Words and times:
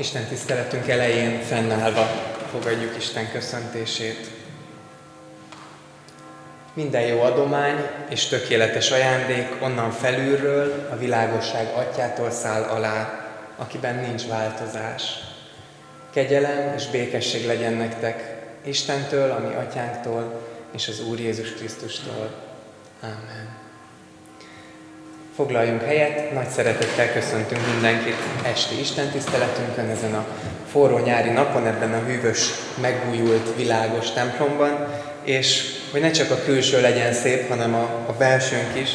Isten 0.00 0.24
tiszteletünk 0.24 0.88
elején 0.88 1.40
fennállva 1.40 2.06
fogadjuk 2.50 2.96
Isten 2.96 3.30
köszöntését. 3.32 4.30
Minden 6.74 7.02
jó 7.02 7.20
adomány 7.20 7.86
és 8.08 8.26
tökéletes 8.26 8.90
ajándék 8.90 9.62
onnan 9.62 9.90
felülről, 9.90 10.88
a 10.92 10.96
világosság 10.96 11.66
atyától 11.74 12.30
száll 12.30 12.62
alá, 12.62 13.28
akiben 13.56 13.94
nincs 13.94 14.26
változás. 14.26 15.02
Kegyelem 16.10 16.74
és 16.76 16.86
békesség 16.86 17.46
legyen 17.46 17.72
nektek 17.72 18.42
Istentől, 18.64 19.30
ami 19.30 19.54
atyánktól, 19.54 20.40
és 20.72 20.88
az 20.88 21.00
Úr 21.00 21.18
Jézus 21.18 21.52
Krisztustól. 21.52 22.30
Amen. 23.00 23.69
Foglaljunk 25.40 25.82
helyet, 25.82 26.32
nagy 26.32 26.48
szeretettel 26.48 27.12
köszöntünk 27.12 27.60
mindenkit 27.72 28.16
esti 28.42 28.80
Isten 28.80 29.10
tiszteletünkön 29.10 29.88
ezen 29.88 30.14
a 30.14 30.26
forró 30.70 30.98
nyári 30.98 31.30
napon, 31.30 31.66
ebben 31.66 31.92
a 31.92 32.04
hűvös, 32.06 32.50
megújult, 32.80 33.56
világos 33.56 34.10
templomban, 34.10 34.86
és 35.24 35.62
hogy 35.90 36.00
ne 36.00 36.10
csak 36.10 36.30
a 36.30 36.42
külső 36.44 36.80
legyen 36.80 37.12
szép, 37.12 37.48
hanem 37.48 37.74
a, 37.74 38.04
a 38.06 38.12
belsőnk 38.18 38.80
is, 38.82 38.90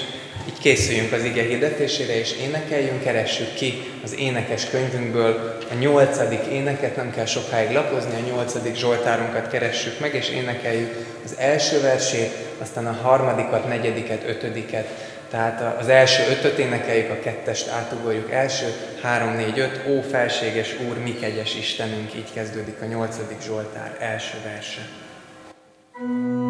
így 0.47 0.59
készüljünk 0.59 1.11
az 1.11 1.23
ige 1.23 1.43
hirdetésére, 1.43 2.19
és 2.19 2.31
énekeljünk, 2.31 3.03
keressük 3.03 3.53
ki 3.53 3.99
az 4.03 4.15
énekes 4.17 4.69
könyvünkből 4.69 5.57
a 5.71 5.73
nyolcadik 5.79 6.45
éneket, 6.51 6.95
nem 6.95 7.11
kell 7.11 7.25
sokáig 7.25 7.71
lapozni, 7.71 8.13
a 8.15 8.27
nyolcadik 8.27 8.75
Zsoltárunkat 8.75 9.49
keressük 9.49 9.99
meg, 9.99 10.13
és 10.13 10.29
énekeljük 10.29 11.05
az 11.23 11.35
első 11.37 11.81
versét, 11.81 12.31
aztán 12.61 12.87
a 12.87 12.99
harmadikat, 13.01 13.67
negyediket, 13.67 14.23
ötödiket, 14.27 14.87
tehát 15.35 15.79
az 15.79 15.87
első 15.87 16.23
ötöt 16.31 16.57
énekeljük, 16.57 17.09
a 17.09 17.19
kettest 17.19 17.67
átugorjuk. 17.67 18.31
Első, 18.31 18.65
három, 19.01 19.35
négy, 19.35 19.59
öt, 19.59 19.81
ó 19.87 20.01
felséges 20.01 20.75
Úr, 20.89 20.97
mi 20.97 21.13
kegyes 21.13 21.55
Istenünk, 21.55 22.13
így 22.15 22.33
kezdődik 22.33 22.81
a 22.81 22.85
nyolcadik 22.85 23.41
Zsoltár 23.41 23.95
első 23.99 24.37
verse. 24.43 24.81
thank 25.97 26.09
you 26.09 26.44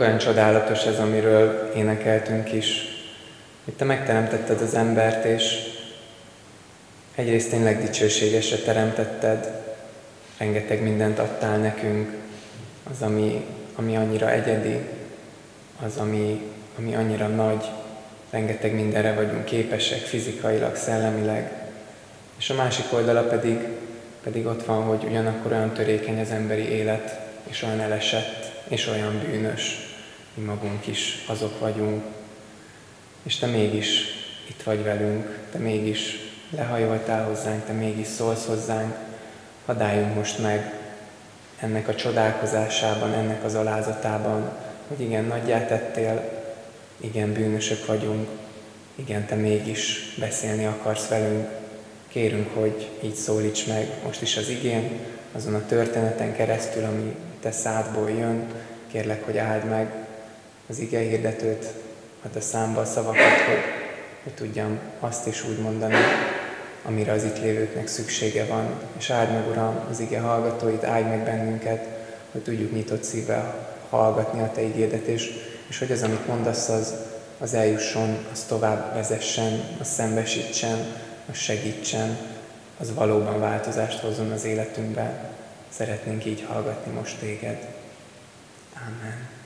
olyan 0.00 0.18
csodálatos 0.18 0.84
ez, 0.84 0.98
amiről 0.98 1.72
énekeltünk 1.76 2.52
is, 2.52 2.82
hogy 3.64 3.74
Te 3.74 3.84
megteremtetted 3.84 4.60
az 4.60 4.74
embert, 4.74 5.24
és 5.24 5.58
egyrészt 7.14 7.50
tényleg 7.50 7.80
dicsőségesre 7.80 8.56
teremtetted, 8.56 9.50
rengeteg 10.38 10.82
mindent 10.82 11.18
adtál 11.18 11.58
nekünk, 11.58 12.16
az, 12.90 13.02
ami, 13.02 13.44
ami 13.74 13.96
annyira 13.96 14.30
egyedi, 14.30 14.78
az, 15.86 15.96
ami, 15.96 16.42
ami 16.78 16.94
annyira 16.94 17.26
nagy, 17.26 17.64
rengeteg 18.30 18.74
mindenre 18.74 19.14
vagyunk 19.14 19.44
képesek 19.44 19.98
fizikailag, 19.98 20.76
szellemileg, 20.76 21.52
és 22.38 22.50
a 22.50 22.54
másik 22.54 22.92
oldala 22.92 23.22
pedig, 23.22 23.58
pedig 24.22 24.46
ott 24.46 24.64
van, 24.64 24.82
hogy 24.82 25.04
ugyanakkor 25.04 25.52
olyan 25.52 25.72
törékeny 25.72 26.20
az 26.20 26.30
emberi 26.30 26.68
élet, 26.68 27.20
és 27.48 27.62
olyan 27.62 27.80
elesett, 27.80 28.52
és 28.68 28.86
olyan 28.86 29.18
bűnös, 29.26 29.87
mi 30.38 30.44
magunk 30.44 30.86
is 30.86 31.24
azok 31.26 31.60
vagyunk. 31.60 32.04
És 33.22 33.36
Te 33.36 33.46
mégis 33.46 34.02
itt 34.48 34.62
vagy 34.62 34.82
velünk, 34.82 35.38
Te 35.52 35.58
mégis 35.58 36.16
lehajoltál 36.50 37.24
hozzánk, 37.24 37.64
Te 37.64 37.72
mégis 37.72 38.06
szólsz 38.06 38.46
hozzánk, 38.46 38.96
hadd 39.66 39.80
álljunk 39.80 40.14
most 40.14 40.38
meg 40.38 40.74
ennek 41.60 41.88
a 41.88 41.94
csodálkozásában, 41.94 43.12
ennek 43.12 43.44
az 43.44 43.54
alázatában, 43.54 44.50
hogy 44.88 45.00
igen, 45.00 45.24
nagyját 45.24 45.68
tettél, 45.68 46.42
igen, 47.00 47.32
bűnösök 47.32 47.86
vagyunk, 47.86 48.28
igen, 48.94 49.26
Te 49.26 49.34
mégis 49.34 50.14
beszélni 50.18 50.66
akarsz 50.66 51.08
velünk. 51.08 51.48
Kérünk, 52.08 52.54
hogy 52.54 52.90
így 53.02 53.14
szólíts 53.14 53.66
meg 53.66 53.90
most 54.04 54.22
is 54.22 54.36
az 54.36 54.48
igén, 54.48 54.98
azon 55.32 55.54
a 55.54 55.66
történeten 55.66 56.36
keresztül, 56.36 56.84
ami 56.84 57.14
Te 57.40 57.50
szádból 57.50 58.10
jön. 58.10 58.46
Kérlek, 58.92 59.24
hogy 59.24 59.38
áld 59.38 59.64
meg 59.64 60.07
az 60.68 60.78
ige 60.78 60.98
hirdetőt, 60.98 61.66
ad 62.22 62.36
a 62.36 62.40
számba 62.40 62.80
a 62.80 62.84
szavakat, 62.84 63.40
hogy, 63.46 63.62
hogy 64.22 64.34
tudjam 64.34 64.78
azt 65.00 65.26
is 65.26 65.44
úgy 65.44 65.58
mondani, 65.58 65.94
amire 66.84 67.12
az 67.12 67.24
itt 67.24 67.38
lévőknek 67.38 67.86
szüksége 67.86 68.44
van. 68.44 68.66
És 68.98 69.10
áld 69.10 69.32
meg, 69.32 69.48
Uram, 69.48 69.80
az 69.90 70.00
ige 70.00 70.20
hallgatóit, 70.20 70.84
áld 70.84 71.06
meg 71.06 71.24
bennünket, 71.24 71.86
hogy 72.32 72.42
tudjuk 72.42 72.72
nyitott 72.72 73.02
szívvel 73.02 73.76
hallgatni 73.90 74.40
a 74.40 74.50
Te 74.50 74.62
igédet, 74.62 75.06
és, 75.06 75.30
és 75.68 75.78
hogy 75.78 75.92
az, 75.92 76.02
amit 76.02 76.26
mondasz, 76.26 76.68
az, 76.68 76.94
az 77.38 77.54
eljusson, 77.54 78.26
az 78.32 78.44
tovább 78.48 78.94
vezessen, 78.94 79.60
az 79.80 79.88
szembesítsen, 79.88 80.78
az 81.30 81.36
segítsen, 81.36 82.16
az 82.78 82.94
valóban 82.94 83.40
változást 83.40 83.98
hozzon 83.98 84.32
az 84.32 84.44
életünkbe. 84.44 85.30
Szeretnénk 85.68 86.24
így 86.24 86.44
hallgatni 86.48 86.92
most 86.92 87.18
téged. 87.18 87.66
Amen. 88.74 89.37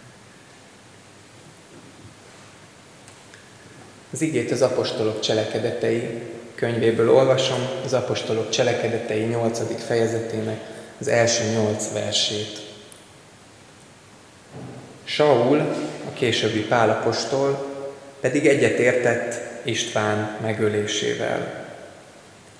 Az 4.12 4.22
igét 4.22 4.50
az 4.50 4.62
apostolok 4.62 5.20
cselekedetei 5.20 6.22
könyvéből 6.54 7.10
olvasom, 7.10 7.68
az 7.84 7.92
apostolok 7.92 8.50
cselekedetei 8.50 9.22
8. 9.22 9.84
fejezetének 9.86 10.60
az 11.00 11.08
első 11.08 11.44
nyolc 11.52 11.92
versét. 11.92 12.60
Saul, 15.04 15.58
a 16.08 16.12
későbbi 16.12 16.60
pálapostól, 16.60 17.66
pedig 18.20 18.46
egyetértett 18.46 19.34
István 19.62 20.38
megölésével. 20.42 21.66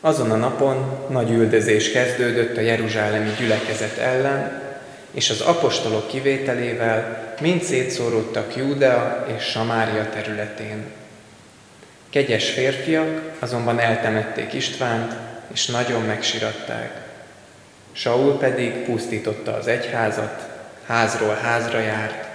Azon 0.01 0.31
a 0.31 0.37
napon 0.37 1.07
nagy 1.09 1.31
üldözés 1.31 1.91
kezdődött 1.91 2.57
a 2.57 2.61
jeruzsálemi 2.61 3.31
gyülekezet 3.39 3.97
ellen, 3.99 4.63
és 5.11 5.31
az 5.31 5.41
apostolok 5.41 6.09
kivételével 6.09 7.35
mind 7.41 7.63
szétszóródtak 7.63 8.57
Júdea 8.57 9.27
és 9.37 9.43
Samária 9.43 10.09
területén. 10.11 11.01
Kegyes 12.13 12.51
férfiak 12.51 13.33
azonban 13.39 13.79
eltemették 13.79 14.53
Istvánt, 14.53 15.15
és 15.53 15.67
nagyon 15.67 16.03
megsiratták. 16.03 16.91
Saul 17.93 18.39
pedig 18.39 18.73
pusztította 18.73 19.55
az 19.55 19.67
egyházat, 19.67 20.49
házról 20.87 21.35
házra 21.35 21.79
járt, 21.79 22.29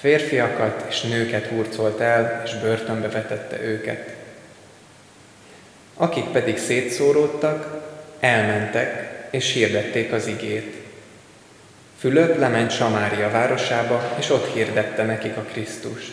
férfiakat 0.00 0.84
és 0.88 1.00
nőket 1.00 1.46
hurcolt 1.46 2.00
el, 2.00 2.42
és 2.44 2.54
börtönbe 2.54 3.08
vetette 3.08 3.60
őket. 3.62 4.14
Akik 5.94 6.24
pedig 6.24 6.58
szétszóródtak, 6.58 7.82
elmentek, 8.20 9.10
és 9.30 9.52
hirdették 9.52 10.12
az 10.12 10.26
igét. 10.26 10.74
Fülöp 11.98 12.38
lement 12.38 12.70
Samária 12.70 13.30
városába, 13.30 14.14
és 14.18 14.30
ott 14.30 14.52
hirdette 14.52 15.02
nekik 15.02 15.36
a 15.36 15.42
Krisztust. 15.52 16.12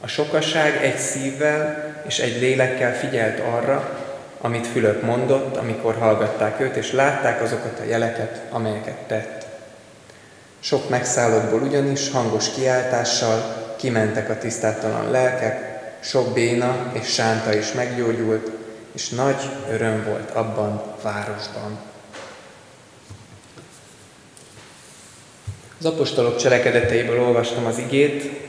A 0.00 0.06
sokaság 0.06 0.84
egy 0.84 0.98
szívvel 0.98 1.94
és 2.06 2.18
egy 2.18 2.40
lélekkel 2.40 2.94
figyelt 2.94 3.40
arra, 3.40 4.06
amit 4.40 4.66
Fülöp 4.66 5.02
mondott, 5.02 5.56
amikor 5.56 5.94
hallgatták 5.94 6.60
őt, 6.60 6.76
és 6.76 6.92
látták 6.92 7.42
azokat 7.42 7.78
a 7.80 7.88
jeleket, 7.88 8.40
amelyeket 8.50 8.96
tett. 8.96 9.46
Sok 10.60 10.88
megszállottból 10.88 11.62
ugyanis 11.62 12.10
hangos 12.10 12.50
kiáltással 12.50 13.66
kimentek 13.76 14.30
a 14.30 14.38
tisztátalan 14.38 15.10
lelkek, 15.10 15.80
sok 16.00 16.32
béna 16.32 16.92
és 16.92 17.12
sánta 17.12 17.54
is 17.54 17.72
meggyógyult, 17.72 18.50
és 18.92 19.08
nagy 19.08 19.50
öröm 19.70 20.04
volt 20.04 20.30
abban 20.30 20.82
városban. 21.02 21.78
Az 25.78 25.86
apostolok 25.86 26.36
cselekedeteiből 26.36 27.20
olvastam 27.20 27.66
az 27.66 27.78
igét, 27.78 28.47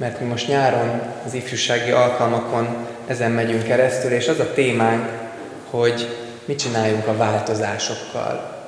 mert 0.00 0.20
mi 0.20 0.26
most 0.26 0.48
nyáron 0.48 1.02
az 1.26 1.34
ifjúsági 1.34 1.90
alkalmakon 1.90 2.86
ezen 3.06 3.30
megyünk 3.30 3.62
keresztül, 3.62 4.10
és 4.10 4.28
az 4.28 4.38
a 4.38 4.52
témánk, 4.52 5.08
hogy 5.70 6.16
mit 6.44 6.58
csináljunk 6.58 7.06
a 7.06 7.16
változásokkal. 7.16 8.58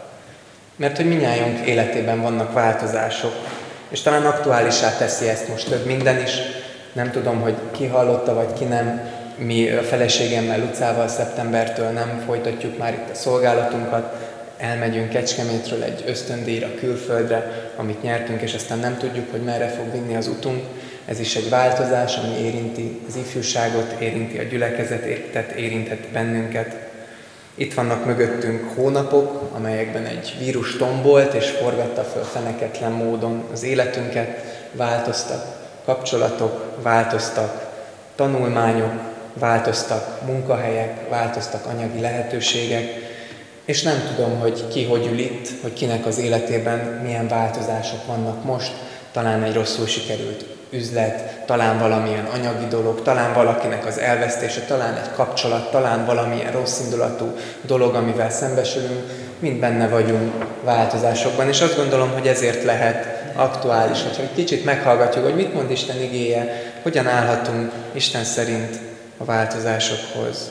Mert 0.76 0.96
hogy 0.96 1.06
minnyájunk 1.06 1.66
életében 1.66 2.20
vannak 2.20 2.52
változások, 2.52 3.32
és 3.88 4.00
talán 4.00 4.26
aktuálisá 4.26 4.96
teszi 4.96 5.28
ezt 5.28 5.48
most 5.48 5.68
több 5.68 5.86
minden 5.86 6.22
is. 6.22 6.32
Nem 6.92 7.10
tudom, 7.10 7.40
hogy 7.40 7.56
ki 7.70 7.86
hallotta, 7.86 8.34
vagy 8.34 8.52
ki 8.58 8.64
nem. 8.64 9.00
Mi 9.36 9.70
a 9.70 9.82
feleségemmel, 9.82 10.60
Lucával 10.60 11.08
szeptembertől 11.08 11.90
nem 11.90 12.22
folytatjuk 12.26 12.78
már 12.78 12.92
itt 12.92 13.10
a 13.10 13.14
szolgálatunkat, 13.14 14.14
elmegyünk 14.56 15.08
Kecskemétről 15.08 15.82
egy 15.82 16.04
ösztöndíjra 16.06 16.74
külföldre, 16.74 17.70
amit 17.76 18.02
nyertünk, 18.02 18.40
és 18.40 18.54
aztán 18.54 18.78
nem 18.78 18.96
tudjuk, 18.96 19.30
hogy 19.30 19.42
merre 19.42 19.68
fog 19.68 19.92
vinni 19.92 20.16
az 20.16 20.26
utunk. 20.26 20.64
Ez 21.04 21.20
is 21.20 21.36
egy 21.36 21.48
változás, 21.48 22.16
ami 22.16 22.38
érinti 22.38 23.00
az 23.08 23.16
ifjúságot, 23.16 24.00
érinti 24.00 24.38
a 24.38 24.42
gyülekezetet, 24.42 25.50
érintett 25.50 26.08
bennünket. 26.12 26.76
Itt 27.54 27.74
vannak 27.74 28.04
mögöttünk 28.04 28.74
hónapok, 28.74 29.50
amelyekben 29.54 30.04
egy 30.04 30.36
vírus 30.38 30.76
tombolt 30.76 31.34
és 31.34 31.50
forgatta 31.50 32.02
föl 32.02 32.22
feneketlen 32.22 32.92
módon 32.92 33.44
az 33.52 33.62
életünket, 33.62 34.44
változtak 34.72 35.44
kapcsolatok, 35.84 36.78
változtak 36.82 37.70
tanulmányok, 38.16 38.92
változtak 39.34 40.26
munkahelyek, 40.26 41.08
változtak 41.08 41.66
anyagi 41.66 42.00
lehetőségek, 42.00 42.84
és 43.64 43.82
nem 43.82 44.02
tudom, 44.14 44.38
hogy 44.38 44.68
ki 44.68 44.84
hogy 44.84 45.06
ül 45.06 45.18
itt, 45.18 45.48
hogy 45.62 45.72
kinek 45.72 46.06
az 46.06 46.18
életében 46.18 47.00
milyen 47.04 47.28
változások 47.28 48.06
vannak 48.06 48.44
most, 48.44 48.72
talán 49.12 49.42
egy 49.42 49.54
rosszul 49.54 49.86
sikerült 49.86 50.44
üzlet, 50.72 51.44
talán 51.46 51.78
valamilyen 51.78 52.24
anyagi 52.24 52.66
dolog, 52.68 53.02
talán 53.02 53.34
valakinek 53.34 53.86
az 53.86 53.98
elvesztése, 53.98 54.60
talán 54.60 54.94
egy 54.94 55.12
kapcsolat, 55.14 55.70
talán 55.70 56.06
valamilyen 56.06 56.52
rossz 56.52 56.80
indulatú 56.80 57.36
dolog, 57.62 57.94
amivel 57.94 58.30
szembesülünk, 58.30 59.10
mind 59.38 59.60
benne 59.60 59.88
vagyunk 59.88 60.32
változásokban, 60.64 61.48
és 61.48 61.60
azt 61.60 61.76
gondolom, 61.76 62.10
hogy 62.10 62.26
ezért 62.26 62.64
lehet 62.64 63.06
aktuális, 63.34 64.02
hogyha 64.02 64.22
egy 64.22 64.34
kicsit 64.34 64.64
meghallgatjuk, 64.64 65.24
hogy 65.24 65.34
mit 65.34 65.54
mond 65.54 65.70
Isten 65.70 66.02
igéje, 66.02 66.72
hogyan 66.82 67.06
állhatunk 67.06 67.72
Isten 67.92 68.24
szerint 68.24 68.78
a 69.16 69.24
változásokhoz. 69.24 70.50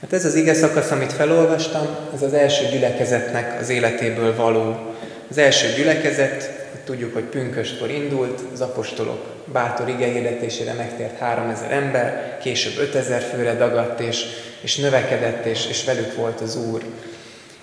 Hát 0.00 0.12
ez 0.12 0.24
az 0.24 0.34
ige 0.34 0.54
szakasz, 0.54 0.90
amit 0.90 1.12
felolvastam, 1.12 1.88
ez 2.14 2.22
az 2.22 2.32
első 2.32 2.64
gyülekezetnek 2.72 3.60
az 3.60 3.68
életéből 3.68 4.36
való. 4.36 4.94
Az 5.30 5.38
első 5.38 5.72
gyülekezet 5.76 6.59
Tudjuk, 6.90 7.14
hogy 7.14 7.24
pünköstkor 7.24 7.90
indult, 7.90 8.40
az 8.52 8.60
apostolok 8.60 9.24
bátor 9.44 9.88
igehirdetésére 9.88 10.72
megtért 10.72 11.18
3000 11.18 11.72
ember, 11.72 12.38
később 12.42 12.78
5000 12.78 13.22
főre 13.22 13.54
dagadt, 13.54 14.00
és, 14.00 14.24
és 14.60 14.76
növekedett, 14.76 15.44
és, 15.44 15.66
és 15.68 15.84
velük 15.84 16.14
volt 16.14 16.40
az 16.40 16.56
Úr. 16.56 16.82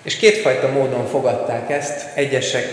És 0.02 0.16
kétfajta 0.16 0.68
módon 0.68 1.06
fogadták 1.06 1.70
ezt. 1.70 2.06
Egyesek 2.14 2.64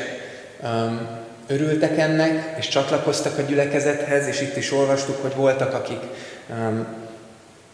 um, 0.63 1.07
örültek 1.47 1.97
ennek, 1.97 2.55
és 2.57 2.67
csatlakoztak 2.67 3.37
a 3.37 3.41
gyülekezethez, 3.41 4.27
és 4.27 4.41
itt 4.41 4.55
is 4.55 4.71
olvastuk, 4.71 5.21
hogy 5.21 5.35
voltak, 5.35 5.73
akik 5.73 6.01
um, 6.49 6.87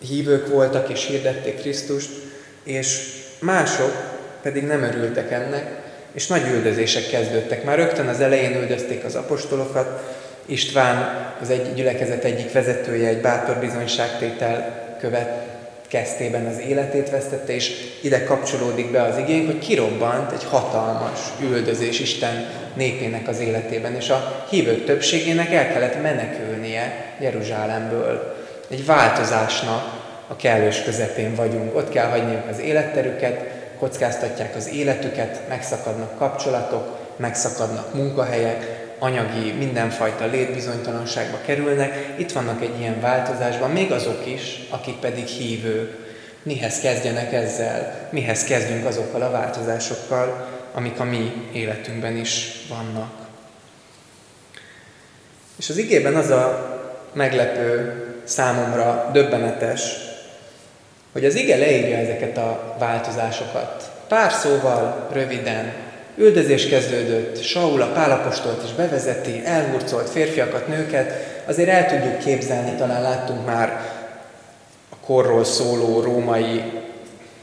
hívők 0.07 0.47
voltak, 0.47 0.89
és 0.89 1.07
hirdették 1.07 1.59
Krisztust, 1.59 2.09
és 2.63 3.13
mások 3.39 3.91
pedig 4.41 4.63
nem 4.63 4.83
örültek 4.83 5.31
ennek, 5.31 5.90
és 6.13 6.27
nagy 6.27 6.47
üldözések 6.53 7.07
kezdődtek. 7.07 7.63
Már 7.63 7.77
rögtön 7.77 8.07
az 8.07 8.21
elején 8.21 8.55
üldözték 8.55 9.03
az 9.03 9.15
apostolokat, 9.15 10.19
István, 10.45 11.25
az 11.41 11.49
egy 11.49 11.73
gyülekezet 11.73 12.23
egyik 12.23 12.51
vezetője, 12.51 13.07
egy 13.07 13.21
bátor 13.21 13.55
bizonyságtétel 13.55 14.79
következtében 14.99 16.45
az 16.45 16.59
életét 16.59 17.09
vesztette, 17.09 17.53
és 17.53 17.71
ide 18.01 18.23
kapcsolódik 18.23 18.91
be 18.91 19.01
az 19.01 19.17
igény, 19.17 19.45
hogy 19.45 19.59
kirobbant 19.59 20.31
egy 20.31 20.43
hatalmas 20.43 21.19
üldözés 21.41 21.99
Isten 21.99 22.45
népének 22.73 23.27
az 23.27 23.39
életében, 23.39 23.95
és 23.95 24.09
a 24.09 24.45
hívők 24.49 24.85
többségének 24.85 25.53
el 25.53 25.71
kellett 25.73 26.01
menekülnie 26.01 27.05
Jeruzsálemből. 27.19 28.35
Egy 28.69 28.85
változásnak 28.85 29.99
a 30.27 30.35
kellős 30.35 30.83
közepén 30.83 31.35
vagyunk. 31.35 31.75
Ott 31.75 31.89
kell 31.89 32.09
hagyniuk 32.09 32.47
az 32.49 32.59
életterüket, 32.59 33.60
kockáztatják 33.81 34.55
az 34.55 34.69
életüket, 34.69 35.41
megszakadnak 35.49 36.17
kapcsolatok, 36.17 36.97
megszakadnak 37.15 37.93
munkahelyek, 37.93 38.89
anyagi, 38.99 39.51
mindenfajta 39.51 40.25
létbizonytalanságba 40.25 41.37
kerülnek. 41.45 42.13
Itt 42.17 42.31
vannak 42.31 42.61
egy 42.61 42.79
ilyen 42.79 42.99
változásban, 42.99 43.71
még 43.71 43.91
azok 43.91 44.25
is, 44.25 44.59
akik 44.69 44.95
pedig 44.95 45.25
hívők. 45.25 45.97
Mihez 46.43 46.79
kezdjenek 46.79 47.33
ezzel? 47.33 48.07
Mihez 48.09 48.43
kezdjünk 48.43 48.85
azokkal 48.85 49.21
a 49.21 49.31
változásokkal, 49.31 50.47
amik 50.73 50.99
a 50.99 51.03
mi 51.03 51.49
életünkben 51.51 52.17
is 52.17 52.65
vannak? 52.69 53.11
És 55.57 55.69
az 55.69 55.77
igében 55.77 56.15
az 56.15 56.29
a 56.29 56.69
meglepő, 57.13 57.93
számomra 58.23 59.09
döbbenetes, 59.13 60.10
hogy 61.11 61.25
az 61.25 61.35
ige 61.35 61.57
leírja 61.57 61.97
ezeket 61.97 62.37
a 62.37 62.75
változásokat. 62.79 63.91
Pár 64.07 64.31
szóval, 64.31 65.09
röviden, 65.13 65.73
üldözés 66.15 66.67
kezdődött, 66.67 67.41
Saul 67.41 67.81
a 67.81 67.91
pálapostolt 67.91 68.63
is 68.63 68.71
bevezeti, 68.71 69.41
elhurcolt 69.45 70.09
férfiakat, 70.09 70.67
nőket, 70.67 71.13
azért 71.45 71.69
el 71.69 71.85
tudjuk 71.85 72.17
képzelni, 72.17 72.75
talán 72.77 73.01
láttunk 73.01 73.45
már 73.45 73.81
a 74.89 74.95
korról 75.05 75.43
szóló 75.43 76.01
római 76.01 76.63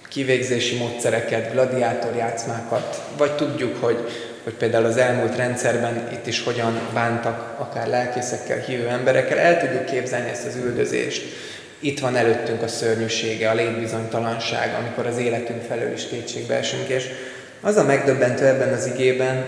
kivégzési 0.08 0.76
módszereket, 0.76 1.52
gladiátorjátszmákat, 1.52 3.02
vagy 3.16 3.32
tudjuk, 3.32 3.76
hogy, 3.84 4.08
hogy 4.44 4.52
például 4.52 4.84
az 4.84 4.96
elmúlt 4.96 5.37
rendszerben 5.37 6.08
itt 6.12 6.26
is 6.26 6.42
hogyan 6.42 6.80
bántak 6.94 7.54
akár 7.58 7.87
lelkészekkel, 7.87 8.58
hívő 8.58 8.88
emberekkel, 8.88 9.38
el 9.38 9.58
tudjuk 9.58 9.84
képzelni 9.84 10.30
ezt 10.30 10.46
az 10.46 10.56
üldözést. 10.56 11.22
Itt 11.80 12.00
van 12.00 12.16
előttünk 12.16 12.62
a 12.62 12.68
szörnyűsége, 12.68 13.50
a 13.50 13.54
létbizonytalanság, 13.54 14.75
amikor 14.75 15.06
az 15.06 15.18
életünk 15.18 15.62
felől 15.62 15.92
is 15.92 16.06
kétségbe 16.06 16.54
esünk, 16.54 16.88
és 16.88 17.04
az 17.61 17.76
a 17.76 17.85
megdöbbentő 17.85 18.47
ebben 18.47 18.73
az 18.73 18.87
igében, 18.87 19.44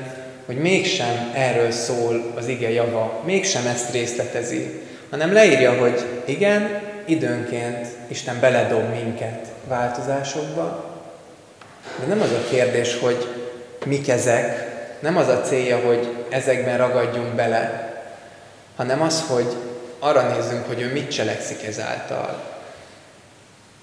hogy 0.46 0.56
mégsem 0.56 1.30
erről 1.34 1.70
szól 1.70 2.32
az 2.36 2.46
ige 2.46 2.70
java, 2.70 3.22
mégsem 3.24 3.66
ezt 3.66 3.92
részletezi, 3.92 4.80
hanem 5.10 5.32
leírja, 5.32 5.72
hogy 5.78 6.04
igen, 6.24 6.80
időnként 7.04 7.86
Isten 8.08 8.40
beledob 8.40 8.90
minket 8.90 9.46
változásokba, 9.68 10.94
de 12.00 12.06
nem 12.06 12.20
az 12.20 12.30
a 12.30 12.48
kérdés, 12.50 12.98
hogy 12.98 13.28
mik 13.84 14.08
ezek, 14.08 14.68
nem 15.00 15.16
az 15.16 15.28
a 15.28 15.40
célja, 15.40 15.78
hogy 15.78 16.14
ezekben 16.28 16.78
ragadjunk 16.78 17.34
bele, 17.34 17.92
hanem 18.76 19.02
az, 19.02 19.24
hogy 19.28 19.56
arra 20.00 20.28
nézzünk, 20.28 20.66
hogy 20.66 20.80
ő 20.80 20.92
mit 20.92 21.10
cselekszik 21.10 21.62
ezáltal. 21.66 22.42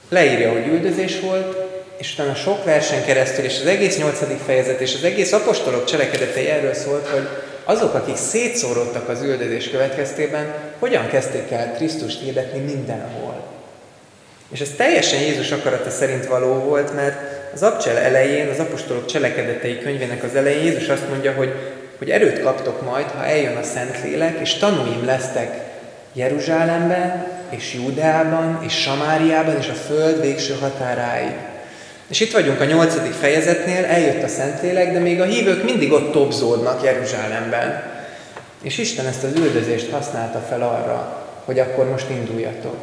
Leírja, 0.09 0.51
hogy 0.51 0.67
üldözés 0.67 1.19
volt, 1.19 1.55
és 1.97 2.13
utána 2.13 2.35
sok 2.35 2.63
versen 2.63 3.05
keresztül, 3.05 3.45
és 3.45 3.59
az 3.59 3.65
egész 3.65 3.97
nyolcadik 3.97 4.39
fejezet, 4.45 4.79
és 4.79 4.93
az 4.95 5.03
egész 5.03 5.31
apostolok 5.31 5.85
cselekedetei 5.85 6.47
erről 6.47 6.73
szólt, 6.73 7.07
hogy 7.07 7.27
azok, 7.63 7.93
akik 7.93 8.15
szétszórodtak 8.15 9.09
az 9.09 9.21
üldözés 9.21 9.69
következtében, 9.69 10.53
hogyan 10.79 11.07
kezdték 11.07 11.51
el 11.51 11.73
Krisztust 11.73 12.21
hirdetni 12.21 12.59
mindenhol. 12.59 13.43
És 14.51 14.59
ez 14.59 14.69
teljesen 14.77 15.19
Jézus 15.19 15.51
akarata 15.51 15.89
szerint 15.89 16.25
való 16.25 16.53
volt, 16.53 16.95
mert 16.95 17.17
az 17.53 17.63
abcsel 17.63 17.97
elején, 17.97 18.49
az 18.49 18.59
apostolok 18.59 19.05
cselekedetei 19.05 19.79
könyvének 19.79 20.23
az 20.23 20.35
elején 20.35 20.63
Jézus 20.63 20.87
azt 20.87 21.09
mondja, 21.09 21.33
hogy, 21.33 21.53
hogy 21.97 22.09
erőt 22.09 22.41
kaptok 22.41 22.81
majd, 22.81 23.05
ha 23.05 23.25
eljön 23.25 23.55
a 23.55 23.63
Szentlélek, 23.63 24.39
és 24.39 24.53
tanúim 24.53 25.05
lesztek 25.05 25.66
Jeruzsálemben, 26.17 27.27
és 27.49 27.73
Júdeában, 27.73 28.63
és 28.65 28.73
Samáriában, 28.81 29.57
és 29.57 29.67
a 29.67 29.73
föld 29.73 30.21
végső 30.21 30.53
határáig. 30.61 31.35
És 32.07 32.19
itt 32.19 32.31
vagyunk 32.31 32.59
a 32.59 32.65
nyolcadik 32.65 33.11
fejezetnél, 33.11 33.85
eljött 33.85 34.23
a 34.23 34.27
Szentlélek, 34.27 34.93
de 34.93 34.99
még 34.99 35.21
a 35.21 35.25
hívők 35.25 35.63
mindig 35.63 35.91
ott 35.91 36.11
topzódnak 36.11 36.83
Jeruzsálemben. 36.83 37.83
És 38.61 38.77
Isten 38.77 39.05
ezt 39.05 39.23
az 39.23 39.35
üldözést 39.35 39.91
használta 39.91 40.39
fel 40.49 40.61
arra, 40.61 41.25
hogy 41.45 41.59
akkor 41.59 41.89
most 41.89 42.09
induljatok. 42.09 42.77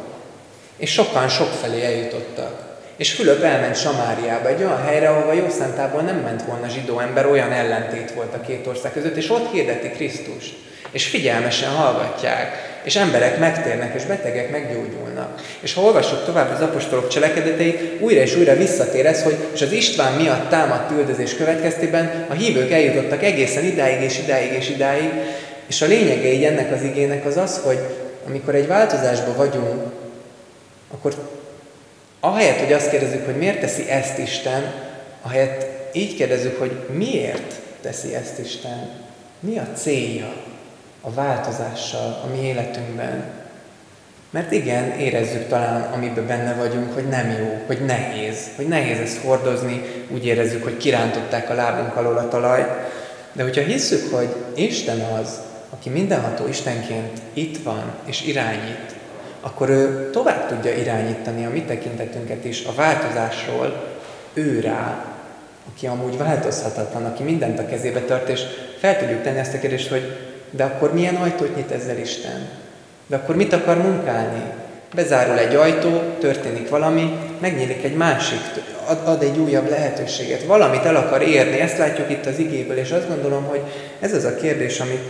És 0.77 0.91
sokan 0.91 1.29
sokfelé 1.29 1.85
eljutottak. 1.85 2.77
És 2.95 3.11
Fülöp 3.11 3.43
elment 3.43 3.75
Samáriába, 3.75 4.47
egy 4.47 4.63
olyan 4.63 4.83
helyre, 4.83 5.09
ahova 5.09 5.33
jó 5.33 5.49
szentából 5.49 6.01
nem 6.01 6.15
ment 6.15 6.43
volna 6.43 6.67
zsidó 6.67 6.99
ember, 6.99 7.25
olyan 7.25 7.51
ellentét 7.51 8.11
volt 8.11 8.33
a 8.33 8.41
két 8.41 8.67
ország 8.67 8.91
között, 8.91 9.15
és 9.15 9.29
ott 9.29 9.51
hirdeti 9.51 9.89
Krisztust. 9.89 10.55
És 10.91 11.07
figyelmesen 11.07 11.69
hallgatják, 11.69 12.74
és 12.85 12.95
emberek 12.95 13.39
megtérnek, 13.39 13.95
és 13.95 14.03
betegek 14.03 14.51
meggyógyulnak. 14.51 15.41
És 15.59 15.73
ha 15.73 15.81
olvassuk 15.81 16.25
tovább 16.25 16.53
az 16.53 16.61
apostolok 16.61 17.07
cselekedeteit, 17.07 18.01
újra 18.01 18.21
és 18.21 18.35
újra 18.35 18.55
visszatér 18.55 19.05
ez, 19.05 19.23
hogy 19.23 19.35
és 19.53 19.61
az 19.61 19.71
István 19.71 20.13
miatt 20.13 20.49
támadt 20.49 20.91
üldözés 20.91 21.35
következtében 21.35 22.25
a 22.29 22.33
hívők 22.33 22.71
eljutottak 22.71 23.23
egészen 23.23 23.65
idáig 23.65 24.01
és 24.01 24.19
idáig 24.19 24.51
és 24.51 24.69
idáig, 24.69 25.11
és 25.67 25.81
a 25.81 25.85
lényege 25.85 26.33
így 26.33 26.43
ennek 26.43 26.71
az 26.71 26.83
igének 26.83 27.25
az 27.25 27.37
az, 27.37 27.59
hogy 27.63 27.79
amikor 28.27 28.55
egy 28.55 28.67
változásban 28.67 29.35
vagyunk, 29.35 29.83
akkor 30.91 31.13
ahelyett, 32.19 32.59
hogy 32.59 32.73
azt 32.73 32.89
kérdezzük, 32.89 33.25
hogy 33.25 33.35
miért 33.35 33.59
teszi 33.59 33.89
ezt 33.89 34.17
Isten, 34.17 34.73
ahelyett 35.21 35.65
így 35.93 36.15
kérdezzük, 36.15 36.59
hogy 36.59 36.71
miért 36.93 37.53
teszi 37.81 38.15
ezt 38.15 38.39
Isten, 38.39 38.89
mi 39.39 39.57
a 39.57 39.67
célja, 39.75 40.33
a 41.05 41.13
változással 41.13 42.21
a 42.23 42.27
mi 42.35 42.47
életünkben. 42.47 43.23
Mert 44.29 44.51
igen, 44.51 44.91
érezzük 44.91 45.47
talán, 45.47 45.81
amiben 45.93 46.27
benne 46.27 46.53
vagyunk, 46.53 46.93
hogy 46.93 47.07
nem 47.07 47.29
jó, 47.39 47.61
hogy 47.65 47.85
nehéz, 47.85 48.37
hogy 48.55 48.67
nehéz 48.67 48.99
ezt 48.99 49.21
hordozni, 49.21 49.81
úgy 50.09 50.25
érezzük, 50.25 50.63
hogy 50.63 50.77
kirántották 50.77 51.49
a 51.49 51.53
lábunk 51.53 51.95
alól 51.95 52.17
a 52.17 52.27
talajt. 52.27 52.67
De 53.33 53.43
hogyha 53.43 53.61
hisszük, 53.61 54.13
hogy 54.13 54.35
Isten 54.55 54.99
az, 54.99 55.39
aki 55.69 55.89
mindenható 55.89 56.47
Istenként 56.47 57.21
itt 57.33 57.63
van 57.63 57.83
és 58.05 58.21
irányít, 58.21 58.95
akkor 59.41 59.69
ő 59.69 60.09
tovább 60.09 60.47
tudja 60.47 60.77
irányítani 60.77 61.45
a 61.45 61.49
mi 61.49 61.61
tekintetünket 61.61 62.45
is 62.45 62.65
a 62.65 62.73
változásról 62.75 63.95
ő 64.33 64.59
rá, 64.59 65.05
aki 65.73 65.87
amúgy 65.87 66.17
változhatatlan, 66.17 67.05
aki 67.05 67.23
mindent 67.23 67.59
a 67.59 67.65
kezébe 67.65 67.99
tart, 67.99 68.29
és 68.29 68.41
fel 68.79 68.97
tudjuk 68.97 69.21
tenni 69.21 69.39
ezt 69.39 69.53
a 69.53 69.59
kérdést, 69.59 69.89
hogy 69.89 70.34
de 70.55 70.63
akkor 70.63 70.93
milyen 70.93 71.15
ajtót 71.15 71.55
nyit 71.55 71.71
ezzel 71.71 71.97
Isten? 71.97 72.47
De 73.07 73.15
akkor 73.15 73.35
mit 73.35 73.53
akar 73.53 73.77
munkálni? 73.77 74.43
Bezárul 74.95 75.37
egy 75.37 75.55
ajtó, 75.55 76.01
történik 76.19 76.69
valami, 76.69 77.17
megnyílik 77.39 77.83
egy 77.83 77.95
másik, 77.95 78.39
ad, 78.87 78.99
ad 79.05 79.21
egy 79.21 79.37
újabb 79.37 79.69
lehetőséget, 79.69 80.43
valamit 80.43 80.85
el 80.85 80.95
akar 80.95 81.21
érni, 81.21 81.59
ezt 81.59 81.77
látjuk 81.77 82.09
itt 82.09 82.25
az 82.25 82.39
igéből, 82.39 82.77
és 82.77 82.91
azt 82.91 83.07
gondolom, 83.07 83.43
hogy 83.43 83.61
ez 83.99 84.13
az 84.13 84.23
a 84.23 84.35
kérdés, 84.35 84.79
amit 84.79 85.03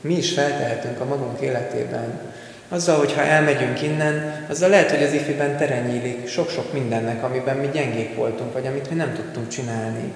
mi 0.00 0.16
is 0.16 0.32
feltehetünk 0.32 1.00
a 1.00 1.04
magunk 1.04 1.40
életében. 1.40 2.20
Azzal, 2.68 2.98
hogyha 2.98 3.22
elmegyünk 3.22 3.82
innen, 3.82 4.46
azzal 4.48 4.68
lehet, 4.68 4.90
hogy 4.90 5.02
az 5.02 5.12
ifiben 5.12 5.56
teren 5.56 5.84
nyílik 5.84 6.28
sok-sok 6.28 6.72
mindennek, 6.72 7.24
amiben 7.24 7.56
mi 7.56 7.68
gyengék 7.72 8.14
voltunk, 8.14 8.52
vagy 8.52 8.66
amit 8.66 8.90
mi 8.90 8.96
nem 8.96 9.14
tudtunk 9.14 9.48
csinálni. 9.48 10.12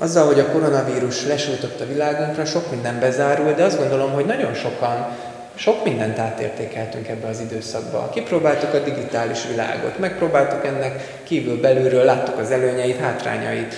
Azzal, 0.00 0.26
hogy 0.26 0.38
a 0.38 0.46
koronavírus 0.46 1.26
lesújtott 1.26 1.80
a 1.80 1.86
világunkra, 1.86 2.44
sok 2.44 2.70
minden 2.70 3.00
bezárul, 3.00 3.52
de 3.52 3.64
azt 3.64 3.78
gondolom, 3.78 4.12
hogy 4.12 4.24
nagyon 4.24 4.54
sokan 4.54 5.08
sok 5.54 5.84
mindent 5.84 6.18
átértékeltünk 6.18 7.08
ebbe 7.08 7.28
az 7.28 7.40
időszakba. 7.40 8.10
Kipróbáltuk 8.14 8.74
a 8.74 8.78
digitális 8.78 9.46
világot, 9.48 9.98
megpróbáltuk 9.98 10.66
ennek 10.66 11.20
kívül 11.24 11.60
belülről, 11.60 12.04
láttuk 12.04 12.38
az 12.38 12.50
előnyeit, 12.50 13.00
hátrányait. 13.00 13.74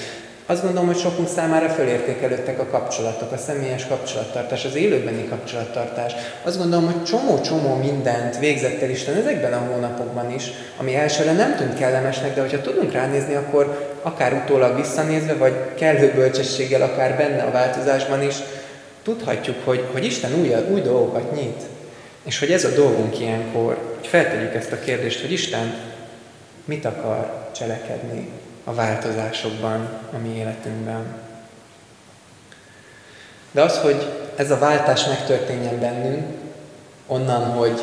Azt 0.46 0.62
gondolom, 0.62 0.86
hogy 0.86 0.98
sokunk 0.98 1.28
számára 1.28 1.68
fölértékelődtek 1.68 2.60
a 2.60 2.66
kapcsolatok, 2.66 3.32
a 3.32 3.36
személyes 3.36 3.86
kapcsolattartás, 3.86 4.64
az 4.64 4.74
élőbeni 4.74 5.28
kapcsolattartás. 5.28 6.12
Azt 6.42 6.58
gondolom, 6.58 6.84
hogy 6.84 7.04
csomó-csomó 7.04 7.74
mindent 7.74 8.38
végzett 8.38 8.82
el 8.82 8.90
Isten 8.90 9.14
ezekben 9.14 9.52
a 9.52 9.72
hónapokban 9.72 10.30
is, 10.30 10.50
ami 10.76 10.94
elsőre 10.94 11.32
nem 11.32 11.56
tűnt 11.56 11.78
kellemesnek, 11.78 12.34
de 12.34 12.40
hogyha 12.40 12.60
tudunk 12.60 12.92
ránézni, 12.92 13.34
akkor 13.34 13.91
akár 14.02 14.32
utólag 14.32 14.76
visszanézve, 14.76 15.34
vagy 15.34 15.74
kellő 15.74 16.12
bölcsességgel, 16.14 16.82
akár 16.82 17.16
benne 17.16 17.42
a 17.42 17.50
változásban 17.50 18.22
is, 18.22 18.34
tudhatjuk, 19.02 19.56
hogy, 19.64 19.84
hogy 19.92 20.04
Isten 20.04 20.34
új, 20.34 20.54
új 20.70 20.80
dolgokat 20.80 21.34
nyit. 21.34 21.62
És 22.22 22.38
hogy 22.38 22.52
ez 22.52 22.64
a 22.64 22.74
dolgunk 22.74 23.20
ilyenkor, 23.20 23.78
hogy 23.98 24.06
feltegyük 24.06 24.54
ezt 24.54 24.72
a 24.72 24.78
kérdést, 24.78 25.20
hogy 25.20 25.32
Isten 25.32 25.74
mit 26.64 26.84
akar 26.84 27.50
cselekedni 27.52 28.28
a 28.64 28.74
változásokban, 28.74 29.88
a 30.12 30.18
mi 30.18 30.36
életünkben. 30.36 31.04
De 33.50 33.62
az, 33.62 33.78
hogy 33.78 34.06
ez 34.36 34.50
a 34.50 34.58
váltás 34.58 35.06
megtörténjen 35.06 35.80
bennünk, 35.80 36.24
onnan, 37.06 37.42
hogy, 37.42 37.82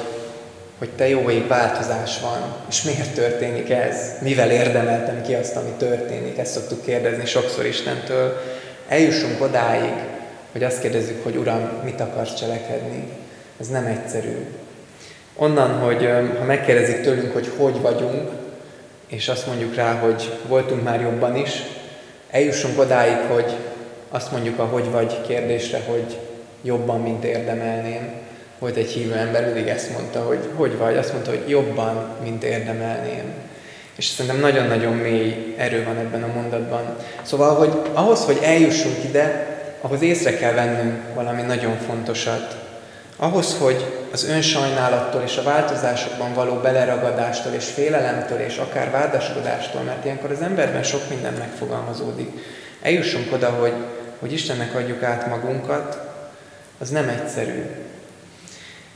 hogy 0.80 0.90
te 0.90 1.08
jó 1.08 1.30
ég 1.30 1.48
változás 1.48 2.20
van, 2.20 2.56
és 2.70 2.82
miért 2.82 3.14
történik 3.14 3.70
ez, 3.70 3.96
mivel 4.22 4.52
érdemeltem 4.52 5.22
ki 5.22 5.34
azt, 5.34 5.56
ami 5.56 5.70
történik, 5.78 6.38
ezt 6.38 6.52
szoktuk 6.52 6.86
kérdezni 6.86 7.26
sokszor 7.26 7.66
Istentől, 7.66 8.42
eljussunk 8.88 9.42
odáig, 9.42 9.94
hogy 10.52 10.64
azt 10.64 10.82
kérdezzük, 10.82 11.24
hogy 11.24 11.36
Uram, 11.36 11.70
mit 11.84 12.02
akarsz 12.02 12.34
cselekedni. 12.34 13.04
Ez 13.60 13.68
nem 13.68 13.86
egyszerű. 13.86 14.46
Onnan, 15.36 15.80
hogy 15.80 16.10
ha 16.38 16.44
megkérdezik 16.44 17.02
tőlünk, 17.02 17.34
hogy 17.34 17.52
hogy 17.58 17.82
vagyunk, 17.82 18.30
és 19.08 19.28
azt 19.28 19.48
mondjuk 19.48 19.76
rá, 19.76 19.94
hogy 19.94 20.38
voltunk 20.48 20.84
már 20.84 21.02
jobban 21.02 21.36
is, 21.36 21.52
eljussunk 22.32 22.80
odáig, 22.80 23.18
hogy 23.18 23.56
azt 24.10 24.32
mondjuk 24.32 24.60
a 24.60 24.66
hogy 24.66 24.92
vagy 24.92 25.22
kérdésre, 25.28 25.82
hogy 25.88 26.18
jobban, 26.62 27.02
mint 27.02 27.24
érdemelném. 27.24 28.12
Volt 28.60 28.76
egy 28.76 28.90
hívő 28.90 29.14
ember, 29.14 29.46
mindig 29.46 29.68
ezt 29.68 29.92
mondta, 29.92 30.20
hogy 30.20 30.50
hogy 30.56 30.78
vagy, 30.78 30.98
azt 30.98 31.14
mondta, 31.14 31.30
hogy 31.30 31.44
jobban, 31.48 32.16
mint 32.24 32.44
érdemelném. 32.44 33.34
És 33.96 34.06
szerintem 34.06 34.40
nagyon-nagyon 34.40 34.94
mély 34.94 35.56
erő 35.58 35.84
van 35.84 35.98
ebben 35.98 36.24
a 36.24 36.34
mondatban. 36.34 36.96
Szóval, 37.22 37.56
hogy 37.56 37.82
ahhoz, 37.94 38.26
hogy 38.26 38.40
eljussunk 38.44 39.04
ide, 39.04 39.58
ahhoz 39.82 40.02
észre 40.02 40.38
kell 40.38 40.54
vennünk 40.54 41.14
valami 41.14 41.42
nagyon 41.42 41.78
fontosat. 41.78 42.58
Ahhoz, 43.16 43.58
hogy 43.60 43.86
az 44.12 44.24
önsajnálattól 44.24 45.22
és 45.22 45.38
a 45.38 45.44
változásokban 45.44 46.34
való 46.34 46.54
beleragadástól 46.54 47.54
és 47.54 47.66
félelemtől 47.66 48.40
és 48.40 48.58
akár 48.58 48.92
vádaskodástól, 48.92 49.82
mert 49.82 50.06
ilyenkor 50.06 50.32
az 50.32 50.42
emberben 50.42 50.84
sok 50.84 51.10
minden 51.10 51.34
megfogalmazódik, 51.34 52.30
eljussunk 52.82 53.34
oda, 53.34 53.50
hogy, 53.50 53.74
hogy 54.20 54.34
Istennek 54.34 54.76
adjuk 54.76 55.04
át 55.04 55.28
magunkat, 55.28 56.00
az 56.80 56.90
nem 56.90 57.10
egyszerű. 57.10 57.64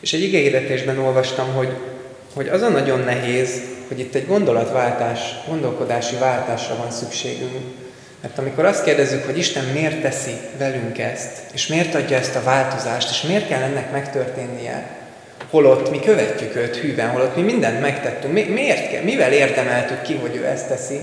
És 0.03 0.13
egy 0.13 0.21
igehirdetésben 0.21 0.99
olvastam, 0.99 1.53
hogy, 1.53 1.69
hogy 2.33 2.47
az 2.47 2.61
a 2.61 2.69
nagyon 2.69 2.99
nehéz, 2.99 3.61
hogy 3.87 3.99
itt 3.99 4.15
egy 4.15 4.27
gondolatváltás, 4.27 5.19
gondolkodási 5.47 6.15
váltásra 6.15 6.75
van 6.75 6.91
szükségünk. 6.91 7.51
Mert 8.21 8.37
amikor 8.37 8.65
azt 8.65 8.83
kérdezzük, 8.83 9.25
hogy 9.25 9.37
Isten 9.37 9.63
miért 9.63 10.01
teszi 10.01 10.31
velünk 10.57 10.99
ezt, 10.99 11.41
és 11.53 11.67
miért 11.67 11.95
adja 11.95 12.17
ezt 12.17 12.35
a 12.35 12.43
változást, 12.43 13.09
és 13.09 13.21
miért 13.21 13.47
kell 13.47 13.61
ennek 13.61 13.91
megtörténnie, 13.91 14.97
holott 15.49 15.89
mi 15.89 15.99
követjük 15.99 16.55
őt 16.55 16.75
hűben, 16.75 17.09
holott 17.09 17.35
mi 17.35 17.41
mindent 17.41 17.81
megtettünk, 17.81 18.33
mi, 18.33 18.43
miért 18.43 18.89
kell, 18.89 19.03
mivel 19.03 19.31
érdemeltük 19.31 20.01
ki, 20.01 20.13
hogy 20.13 20.35
ő 20.35 20.45
ezt 20.45 20.67
teszi, 20.67 20.99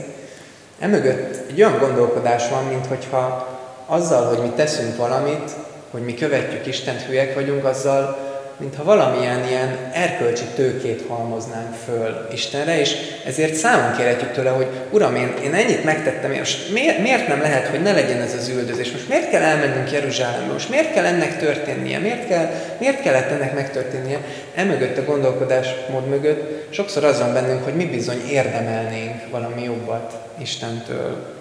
emögött 0.78 1.50
egy 1.50 1.62
olyan 1.62 1.78
gondolkodás 1.78 2.48
van, 2.48 2.64
mint 2.64 2.86
hogyha 2.86 3.58
azzal, 3.86 4.24
hogy 4.24 4.42
mi 4.42 4.52
teszünk 4.56 4.96
valamit, 4.96 5.50
hogy 5.90 6.02
mi 6.02 6.14
követjük 6.14 6.66
Istent, 6.66 7.02
hülyek 7.02 7.34
vagyunk, 7.34 7.64
azzal 7.64 8.29
mintha 8.60 8.84
valamilyen 8.84 9.48
ilyen 9.48 9.90
erkölcsi 9.92 10.44
tőkét 10.54 11.04
halmoznánk 11.08 11.74
föl 11.84 12.28
Istenre, 12.32 12.80
és 12.80 12.94
ezért 13.26 13.54
számon 13.54 13.96
kérhetjük 13.96 14.32
tőle, 14.32 14.50
hogy 14.50 14.66
Uram, 14.90 15.16
én, 15.16 15.34
én 15.42 15.54
ennyit 15.54 15.84
megtettem, 15.84 16.32
most 16.32 16.72
miért, 16.72 17.28
nem 17.28 17.40
lehet, 17.40 17.66
hogy 17.66 17.82
ne 17.82 17.92
legyen 17.92 18.20
ez 18.20 18.34
az 18.34 18.48
üldözés? 18.48 18.92
Most 18.92 19.08
miért 19.08 19.30
kell 19.30 19.42
elmennünk 19.42 19.90
Jeruzsálembe? 19.92 20.52
Most 20.52 20.68
miért 20.68 20.92
kell 20.92 21.04
ennek 21.04 21.38
történnie? 21.38 21.98
Miért, 21.98 22.26
kell, 22.26 22.50
miért 22.78 23.02
kellett 23.02 23.30
ennek 23.30 23.54
megtörténnie? 23.54 24.18
Emögött 24.54 24.98
a 24.98 25.04
gondolkodásmód 25.04 26.08
mögött 26.08 26.72
sokszor 26.74 27.04
az 27.04 27.18
van 27.18 27.32
bennünk, 27.32 27.64
hogy 27.64 27.74
mi 27.74 27.84
bizony 27.84 28.28
érdemelnénk 28.28 29.30
valami 29.30 29.62
jobbat 29.62 30.18
Istentől. 30.38 31.34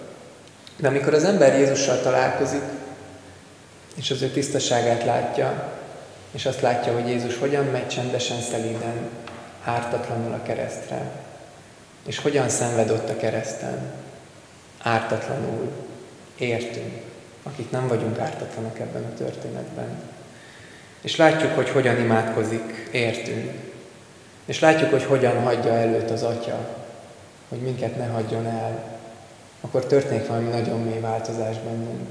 De 0.76 0.88
amikor 0.88 1.14
az 1.14 1.24
ember 1.24 1.58
Jézussal 1.58 2.00
találkozik, 2.00 2.62
és 3.96 4.10
az 4.10 4.22
ő 4.22 4.26
tisztaságát 4.26 5.04
látja, 5.04 5.78
és 6.30 6.46
azt 6.46 6.60
látja, 6.60 6.92
hogy 6.92 7.08
Jézus 7.08 7.38
hogyan 7.38 7.64
megy 7.64 7.88
csendesen, 7.88 8.40
szelíden, 8.40 9.08
ártatlanul 9.64 10.32
a 10.32 10.42
keresztre, 10.42 11.10
és 12.06 12.18
hogyan 12.18 12.48
szenved 12.48 12.90
ott 12.90 13.08
a 13.08 13.16
kereszten, 13.16 13.92
ártatlanul, 14.82 15.72
értünk, 16.38 17.00
akik 17.42 17.70
nem 17.70 17.88
vagyunk 17.88 18.18
ártatlanak 18.18 18.78
ebben 18.78 19.04
a 19.04 19.14
történetben. 19.14 20.02
És 21.00 21.16
látjuk, 21.16 21.54
hogy 21.54 21.68
hogyan 21.68 21.98
imádkozik, 21.98 22.88
értünk. 22.92 23.52
És 24.44 24.60
látjuk, 24.60 24.90
hogy 24.90 25.04
hogyan 25.04 25.42
hagyja 25.42 25.72
előtt 25.72 26.10
az 26.10 26.22
Atya, 26.22 26.68
hogy 27.48 27.58
minket 27.58 27.96
ne 27.96 28.06
hagyjon 28.06 28.46
el. 28.46 28.98
Akkor 29.60 29.86
történik 29.86 30.26
valami 30.26 30.48
nagyon 30.48 30.80
mély 30.80 31.00
változás 31.00 31.56
bennünk. 31.58 32.08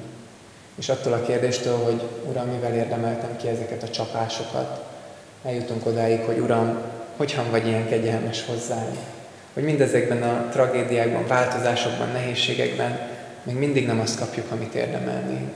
És 0.79 0.89
attól 0.89 1.13
a 1.13 1.21
kérdéstől, 1.21 1.77
hogy 1.77 2.01
Uram, 2.29 2.47
mivel 2.47 2.73
érdemeltem 2.73 3.37
ki 3.37 3.47
ezeket 3.47 3.83
a 3.83 3.89
csapásokat, 3.89 4.83
eljutunk 5.43 5.85
odáig, 5.85 6.19
hogy 6.19 6.39
Uram, 6.39 6.77
hogyan 7.17 7.51
vagy 7.51 7.67
ilyen 7.67 7.87
kegyelmes 7.87 8.45
hozzám, 8.45 8.97
hogy 9.53 9.63
mindezekben 9.63 10.23
a 10.23 10.47
tragédiákban, 10.51 11.27
változásokban, 11.27 12.11
nehézségekben 12.11 12.99
még 13.43 13.55
mindig 13.55 13.85
nem 13.85 13.99
azt 13.99 14.19
kapjuk, 14.19 14.51
amit 14.51 14.73
érdemelnénk. 14.73 15.53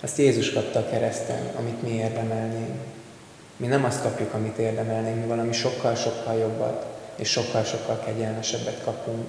Azt 0.00 0.18
Jézus 0.18 0.52
kapta 0.52 0.78
a 0.78 0.88
kereszten, 0.90 1.50
amit 1.58 1.82
mi 1.82 1.90
érdemelnénk. 1.90 2.80
Mi 3.56 3.66
nem 3.66 3.84
azt 3.84 4.02
kapjuk, 4.02 4.34
amit 4.34 4.58
érdemelnénk, 4.58 5.20
mi 5.20 5.26
valami 5.26 5.52
sokkal-sokkal 5.52 6.38
jobbat 6.38 6.86
és 7.16 7.30
sokkal-sokkal 7.30 8.02
kegyelmesebbet 8.04 8.80
kapunk. 8.84 9.26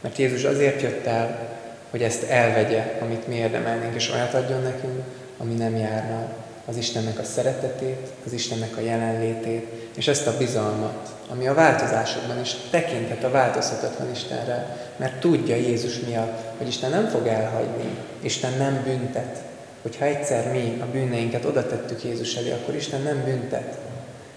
Mert 0.00 0.16
Jézus 0.18 0.44
azért 0.44 0.82
jött 0.82 1.06
el, 1.06 1.56
hogy 1.90 2.02
ezt 2.02 2.22
elvegye, 2.22 2.98
amit 3.00 3.28
mi 3.28 3.34
érdemelnénk, 3.34 3.94
és 3.94 4.10
olyat 4.10 4.34
adjon 4.34 4.62
nekünk, 4.62 5.02
ami 5.38 5.54
nem 5.54 5.76
járna 5.76 6.28
az 6.66 6.76
Istennek 6.76 7.18
a 7.18 7.24
szeretetét, 7.24 8.08
az 8.26 8.32
Istennek 8.32 8.76
a 8.76 8.80
jelenlétét, 8.80 9.66
és 9.96 10.08
ezt 10.08 10.26
a 10.26 10.36
bizalmat, 10.36 11.08
ami 11.30 11.46
a 11.46 11.54
változásokban 11.54 12.40
is 12.40 12.54
tekinthet 12.70 13.24
a 13.24 13.30
változhatatlan 13.30 14.10
Istenre, 14.10 14.76
mert 14.96 15.20
tudja 15.20 15.56
Jézus 15.56 15.98
miatt, 15.98 16.58
hogy 16.58 16.68
Isten 16.68 16.90
nem 16.90 17.08
fog 17.08 17.26
elhagyni, 17.26 17.98
Isten 18.20 18.52
nem 18.58 18.82
büntet. 18.84 19.42
Hogyha 19.82 20.04
egyszer 20.04 20.52
mi 20.52 20.78
a 20.80 20.84
bűneinket 20.84 21.44
oda 21.44 21.66
tettük 21.66 22.04
Jézus 22.04 22.34
elé, 22.34 22.52
akkor 22.52 22.74
Isten 22.74 23.02
nem 23.02 23.24
büntet. 23.24 23.78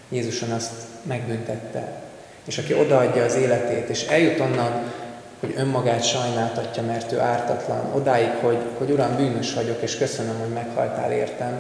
Jézuson 0.09 0.51
azt 0.51 0.71
megbüntette. 1.01 2.01
És 2.45 2.57
aki 2.57 2.73
odaadja 2.73 3.23
az 3.23 3.35
életét, 3.35 3.89
és 3.89 4.07
eljut 4.07 4.39
onnan, 4.39 4.91
hogy 5.39 5.53
önmagát 5.57 6.03
sajnáltatja, 6.03 6.83
mert 6.83 7.11
ő 7.11 7.19
ártatlan, 7.19 7.91
odáig, 7.93 8.29
hogy, 8.41 8.57
hogy 8.77 8.91
Uram, 8.91 9.15
bűnös 9.15 9.53
vagyok, 9.53 9.81
és 9.81 9.97
köszönöm, 9.97 10.39
hogy 10.39 10.53
meghaltál 10.53 11.11
értem. 11.11 11.59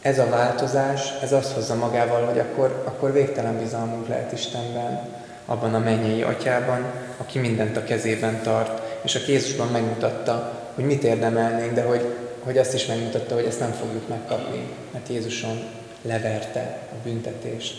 Ez 0.00 0.18
a 0.18 0.28
változás, 0.28 1.12
ez 1.22 1.32
azt 1.32 1.52
hozza 1.52 1.74
magával, 1.74 2.24
hogy 2.24 2.38
akkor, 2.38 2.82
akkor 2.86 3.12
végtelen 3.12 3.58
bizalmunk 3.58 4.08
lehet 4.08 4.32
Istenben, 4.32 5.00
abban 5.46 5.74
a 5.74 5.78
mennyei 5.78 6.22
atyában, 6.22 6.84
aki 7.16 7.38
mindent 7.38 7.76
a 7.76 7.84
kezében 7.84 8.42
tart, 8.42 8.82
és 9.02 9.14
a 9.14 9.20
Jézusban 9.26 9.68
megmutatta, 9.68 10.58
hogy 10.74 10.84
mit 10.84 11.02
érdemelnénk, 11.02 11.72
de 11.72 11.82
hogy, 11.82 12.14
hogy 12.40 12.58
azt 12.58 12.74
is 12.74 12.86
megmutatta, 12.86 13.34
hogy 13.34 13.44
ezt 13.44 13.60
nem 13.60 13.72
fogjuk 13.72 14.08
megkapni, 14.08 14.68
mert 14.92 15.08
Jézuson 15.08 15.62
leverte 16.02 16.78
a 16.92 16.94
büntetést. 17.04 17.74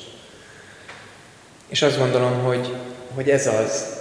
És 1.68 1.82
azt 1.82 1.98
gondolom, 1.98 2.44
hogy, 2.44 2.76
hogy 3.16 3.30
ez 3.30 3.48
az, 3.48 4.01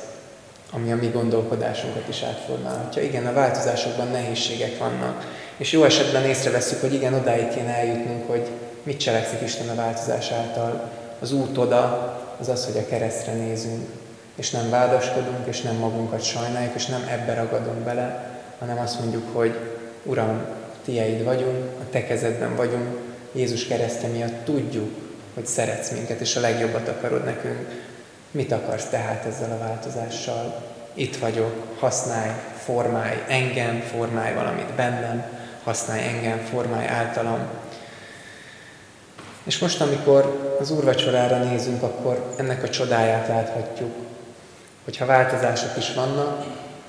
ami 0.71 0.93
a 0.93 0.97
mi 0.97 1.07
gondolkodásunkat 1.07 2.09
is 2.09 2.23
átformálhatja. 2.23 3.03
Igen, 3.03 3.27
a 3.27 3.33
változásokban 3.33 4.09
nehézségek 4.09 4.79
vannak, 4.79 5.27
és 5.57 5.73
jó 5.73 5.85
esetben 5.85 6.25
észreveszünk, 6.25 6.81
hogy 6.81 6.95
igen, 6.95 7.15
odáig 7.15 7.49
kéne 7.49 7.75
eljutnunk, 7.75 8.29
hogy 8.29 8.49
mit 8.83 9.01
cselekszik 9.01 9.41
Isten 9.41 9.69
a 9.69 9.75
változás 9.75 10.31
által. 10.31 10.91
Az 11.19 11.33
út 11.33 11.59
oda 11.59 12.15
az 12.41 12.49
az, 12.49 12.65
hogy 12.65 12.77
a 12.77 12.87
keresztre 12.87 13.33
nézünk, 13.33 13.89
és 14.37 14.51
nem 14.51 14.71
vádaskodunk, 14.71 15.47
és 15.47 15.61
nem 15.61 15.77
magunkat 15.77 16.23
sajnáljuk, 16.23 16.75
és 16.75 16.87
nem 16.87 17.07
ebbe 17.11 17.35
ragadunk 17.35 17.79
bele, 17.79 18.39
hanem 18.59 18.79
azt 18.79 19.01
mondjuk, 19.01 19.25
hogy 19.33 19.55
Uram, 20.03 20.45
Tieid 20.85 21.25
vagyunk, 21.25 21.65
a 21.81 21.91
Te 21.91 22.05
kezedben 22.05 22.57
vagyunk, 22.57 22.99
Jézus 23.33 23.67
kereszte 23.67 24.07
miatt 24.07 24.45
tudjuk, 24.45 24.91
hogy 25.35 25.47
szeretsz 25.47 25.91
minket, 25.91 26.21
és 26.21 26.37
a 26.37 26.41
legjobbat 26.41 26.89
akarod 26.89 27.25
nekünk. 27.25 27.89
Mit 28.31 28.53
akarsz 28.53 28.85
tehát 28.85 29.25
ezzel 29.25 29.51
a 29.51 29.59
változással? 29.59 30.63
Itt 30.95 31.17
vagyok, 31.17 31.77
használj, 31.79 32.31
formálj 32.65 33.23
engem, 33.29 33.81
formálj 33.81 34.35
valamit 34.35 34.75
bennem, 34.75 35.25
használj 35.65 36.03
engem, 36.03 36.39
formálj 36.39 36.87
általam. 36.87 37.39
És 39.45 39.59
most, 39.59 39.81
amikor 39.81 40.57
az 40.61 40.71
úrvacsorára 40.71 41.37
nézünk, 41.37 41.83
akkor 41.83 42.35
ennek 42.39 42.63
a 42.63 42.69
csodáját 42.69 43.29
láthatjuk, 43.29 43.95
hogyha 44.85 45.07
változások 45.07 45.77
is 45.77 45.95
vannak, 45.95 46.45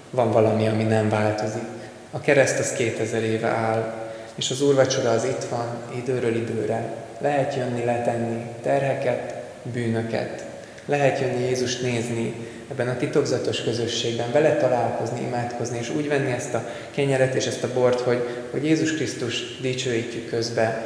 van 0.09 0.31
valami, 0.31 0.67
ami 0.67 0.83
nem 0.83 1.09
változik. 1.09 1.67
A 2.11 2.19
kereszt 2.19 2.59
az 2.59 2.71
2000 2.71 3.23
éve 3.23 3.47
áll, 3.47 3.93
és 4.35 4.51
az 4.51 4.61
úrvacsora 4.61 5.09
az 5.09 5.23
itt 5.23 5.43
van, 5.43 5.67
időről 5.95 6.35
időre. 6.35 6.93
Lehet 7.17 7.55
jönni, 7.55 7.85
letenni 7.85 8.45
terheket, 8.61 9.35
bűnöket, 9.63 10.45
lehet 10.85 11.19
jönni 11.19 11.43
Jézust 11.43 11.81
nézni 11.81 12.33
ebben 12.71 12.87
a 12.87 12.97
titokzatos 12.97 13.63
közösségben, 13.63 14.31
vele 14.31 14.55
találkozni, 14.55 15.21
imádkozni, 15.21 15.77
és 15.77 15.89
úgy 15.89 16.07
venni 16.07 16.31
ezt 16.31 16.53
a 16.53 16.65
kenyeret 16.91 17.33
és 17.33 17.45
ezt 17.45 17.63
a 17.63 17.73
bort, 17.73 17.99
hogy, 17.99 18.27
hogy 18.51 18.65
Jézus 18.65 18.95
Krisztus 18.95 19.59
dicsőítjük 19.61 20.29
közbe. 20.29 20.85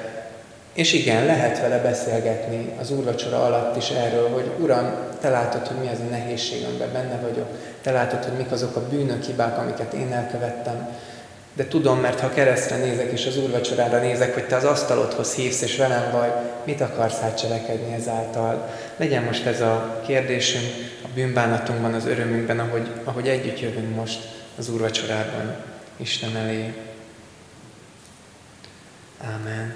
És 0.73 0.93
igen, 0.93 1.25
lehet 1.25 1.59
vele 1.59 1.77
beszélgetni 1.77 2.69
az 2.79 2.91
úrvacsora 2.91 3.45
alatt 3.45 3.77
is 3.77 3.89
erről, 3.89 4.29
hogy 4.29 4.51
Uram, 4.59 4.93
te 5.21 5.29
látod, 5.29 5.67
hogy 5.67 5.77
mi 5.77 5.87
az 5.87 5.99
a 5.99 6.09
nehézség, 6.09 6.65
amiben 6.65 6.91
benne 6.93 7.19
vagyok. 7.21 7.47
Te 7.81 7.91
látod, 7.91 8.23
hogy 8.23 8.37
mik 8.37 8.51
azok 8.51 8.75
a 8.75 8.87
bűnök, 8.89 9.23
hibák, 9.23 9.57
amiket 9.57 9.93
én 9.93 10.13
elkövettem. 10.13 10.87
De 11.55 11.67
tudom, 11.67 11.99
mert 11.99 12.19
ha 12.19 12.29
keresztre 12.29 12.77
nézek 12.77 13.11
és 13.11 13.25
az 13.25 13.37
úrvacsorára 13.37 13.99
nézek, 13.99 14.33
hogy 14.33 14.47
te 14.47 14.55
az 14.55 14.63
asztalodhoz 14.63 15.33
hívsz 15.33 15.61
és 15.61 15.77
velem 15.77 16.11
vagy, 16.11 16.31
mit 16.63 16.81
akarsz 16.81 17.19
hát 17.19 17.37
cselekedni 17.37 17.93
ezáltal? 17.93 18.69
Legyen 18.97 19.23
most 19.23 19.45
ez 19.45 19.61
a 19.61 20.01
kérdésünk 20.05 20.65
a 21.03 21.07
bűnbánatunkban, 21.13 21.93
az 21.93 22.05
örömünkben, 22.05 22.59
ahogy, 22.59 22.91
ahogy 23.03 23.27
együtt 23.27 23.59
jövünk 23.59 23.95
most 23.95 24.19
az 24.57 24.69
úrvacsorában. 24.69 25.55
Isten 25.97 26.35
elé. 26.35 26.73
Ámen. 29.21 29.75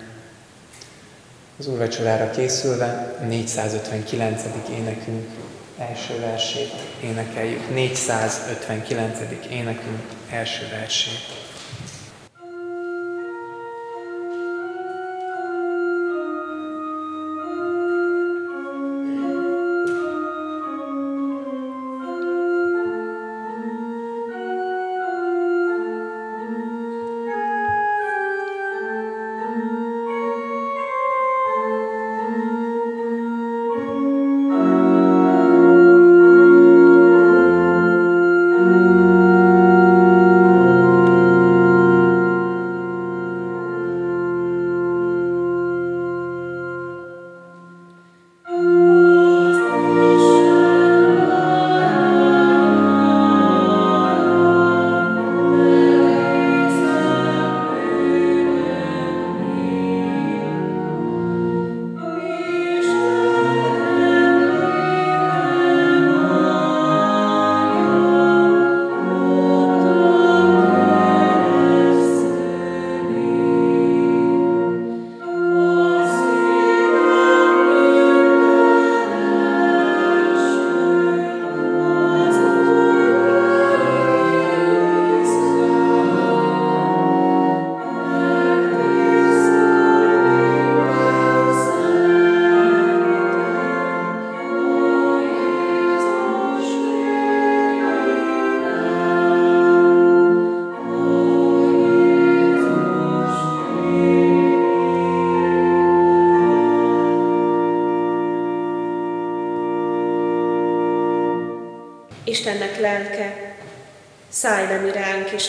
Az 1.60 1.68
úrvacsorára 1.68 2.30
készülve 2.30 3.18
a 3.22 3.24
459. 3.24 4.42
énekünk 4.70 5.28
első 5.78 6.20
versét 6.20 6.74
énekeljük. 7.04 7.74
459. 7.74 9.20
énekünk 9.50 10.02
első 10.30 10.68
versét. 10.72 11.39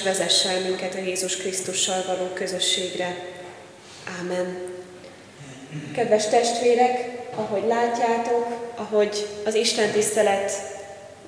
És 0.01 0.07
vezessen 0.07 0.63
minket 0.63 0.95
a 0.95 0.99
Jézus 0.99 1.37
Krisztussal 1.37 2.05
való 2.07 2.27
közösségre. 2.35 3.17
Ámen. 4.21 4.59
Kedves 5.95 6.29
testvérek, 6.29 7.09
ahogy 7.35 7.63
látjátok, 7.69 8.47
ahogy 8.75 9.27
az 9.45 9.55
Isten 9.55 9.91
tisztelet 9.91 10.53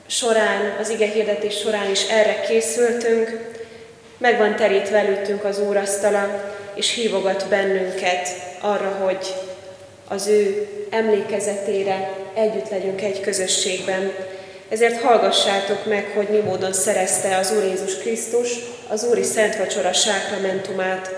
során, 0.06 0.76
az 0.80 0.88
ige 0.88 1.06
hirdetés 1.06 1.58
során 1.58 1.90
is 1.90 2.08
erre 2.08 2.40
készültünk, 2.40 3.50
meg 4.18 4.38
van 4.38 4.56
terítve 4.56 4.98
előttünk 4.98 5.44
az 5.44 5.58
Úrasztala, 5.58 6.54
és 6.74 6.94
hívogat 6.94 7.48
bennünket 7.48 8.28
arra, 8.60 8.90
hogy 9.04 9.34
az 10.08 10.26
ő 10.26 10.68
emlékezetére 10.90 12.12
együtt 12.34 12.68
legyünk 12.68 13.02
egy 13.02 13.20
közösségben, 13.20 14.12
ezért 14.72 15.02
hallgassátok 15.02 15.86
meg, 15.86 16.12
hogy 16.14 16.28
mi 16.28 16.38
módon 16.38 16.72
szerezte 16.72 17.36
az 17.36 17.52
Úr 17.56 17.64
Jézus 17.64 17.98
Krisztus 17.98 18.48
az 18.88 19.04
Úri 19.04 19.22
Szent 19.22 19.56
Vacsora 19.56 19.92
sákramentumát. 19.92 21.10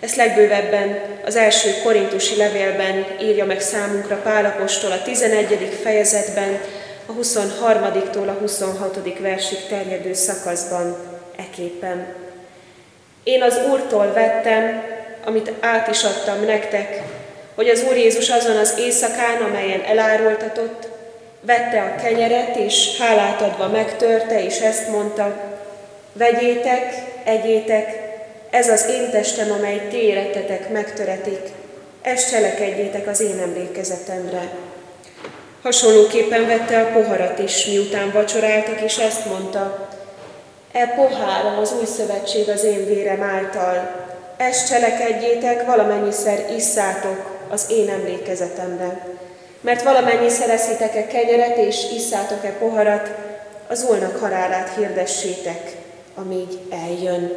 Ezt 0.00 0.16
legbővebben 0.16 1.00
az 1.24 1.36
első 1.36 1.70
korintusi 1.82 2.36
levélben 2.36 3.06
írja 3.20 3.44
meg 3.44 3.60
számunkra 3.60 4.16
Pálapostól 4.16 4.92
a 4.92 5.02
11. 5.02 5.78
fejezetben, 5.82 6.60
a 7.06 7.12
23-tól 7.12 8.28
a 8.28 8.38
26. 8.40 9.18
versig 9.18 9.58
terjedő 9.68 10.12
szakaszban 10.12 10.96
eképpen. 11.36 12.06
Én 13.22 13.42
az 13.42 13.60
Úrtól 13.70 14.12
vettem, 14.12 14.82
amit 15.24 15.52
át 15.60 15.88
is 15.88 16.02
adtam 16.02 16.44
nektek, 16.44 17.02
hogy 17.54 17.68
az 17.68 17.84
Úr 17.88 17.96
Jézus 17.96 18.28
azon 18.28 18.56
az 18.56 18.74
éjszakán, 18.78 19.42
amelyen 19.42 19.80
elárultatott, 19.80 20.92
Vette 21.46 21.80
a 21.82 22.02
kenyeret, 22.02 22.56
és 22.56 23.00
hálát 23.00 23.40
adva 23.40 23.68
megtörte, 23.68 24.44
és 24.44 24.58
ezt 24.58 24.88
mondta, 24.88 25.36
vegyétek, 26.12 26.94
egyétek, 27.24 28.02
ez 28.50 28.68
az 28.68 28.86
én 28.90 29.10
testem, 29.10 29.50
amely 29.50 29.86
ti 29.90 29.96
érettetek 29.96 30.70
megtöretik, 30.70 31.40
ezt 32.02 32.30
cselekedjétek 32.30 33.06
az 33.06 33.20
én 33.20 33.38
emlékezetemre. 33.42 34.48
Hasonlóképpen 35.62 36.46
vette 36.46 36.80
a 36.80 36.92
poharat 36.92 37.38
is, 37.38 37.66
miután 37.66 38.10
vacsoráltak, 38.12 38.80
és 38.80 38.98
ezt 38.98 39.26
mondta, 39.26 39.88
E 40.72 40.86
pohára 40.86 41.56
az 41.56 41.74
új 41.78 41.84
szövetség 41.84 42.48
az 42.48 42.64
én 42.64 42.86
vérem 42.86 43.22
által, 43.22 44.04
ezt 44.36 44.68
cselekedjétek, 44.68 45.66
valamennyiszer 45.66 46.44
isszátok 46.56 47.30
az 47.50 47.66
én 47.70 47.88
emlékezetemre. 47.88 49.13
Mert 49.64 49.82
valamennyi 49.82 50.28
szereszitek-e 50.28 51.06
kenyeret 51.06 51.56
és 51.56 51.76
isszátok-e 51.96 52.50
poharat, 52.50 53.10
az 53.68 53.86
Úrnak 53.90 54.16
halálát 54.16 54.74
hirdessétek, 54.76 55.76
amíg 56.14 56.48
eljön. 56.70 57.32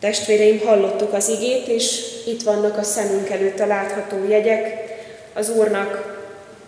Testvéreim, 0.00 0.60
hallottuk 0.64 1.12
az 1.12 1.28
igét, 1.28 1.66
és 1.66 2.00
itt 2.26 2.42
vannak 2.42 2.78
a 2.78 2.82
szemünk 2.82 3.30
előtt 3.30 3.60
a 3.60 3.66
látható 3.66 4.16
jegyek. 4.28 4.84
Az 5.34 5.50
Úrnak 5.50 6.18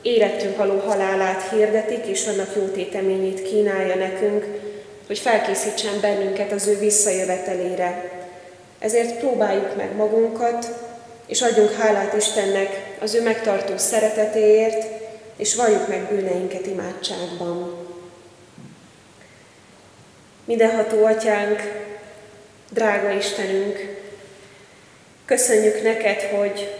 érettünk 0.02 0.56
való 0.56 0.78
halálát 0.78 1.50
hirdetik, 1.50 2.06
és 2.06 2.26
annak 2.26 2.56
jó 2.56 2.62
téteményét 2.62 3.42
kínálja 3.42 3.94
nekünk, 3.94 4.46
hogy 5.06 5.18
felkészítsen 5.18 6.00
bennünket 6.00 6.52
az 6.52 6.66
ő 6.66 6.78
visszajövetelére. 6.78 8.11
Ezért 8.78 9.18
próbáljuk 9.18 9.76
meg 9.76 9.96
magunkat, 9.96 10.66
és 11.26 11.42
adjunk 11.42 11.72
hálát 11.72 12.14
Istennek 12.14 12.89
az 13.00 13.14
ő 13.14 13.22
megtartó 13.22 13.76
szeretetéért, 13.76 14.86
és 15.36 15.54
valljuk 15.54 15.88
meg 15.88 16.08
bűneinket 16.08 16.66
imádságban. 16.66 17.86
Mindenható 20.44 21.04
Atyánk, 21.04 21.60
drága 22.70 23.10
Istenünk, 23.10 23.78
köszönjük 25.24 25.82
neked, 25.82 26.20
hogy 26.20 26.74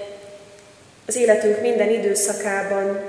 az 1.07 1.17
életünk 1.17 1.61
minden 1.61 1.91
időszakában, 1.91 3.01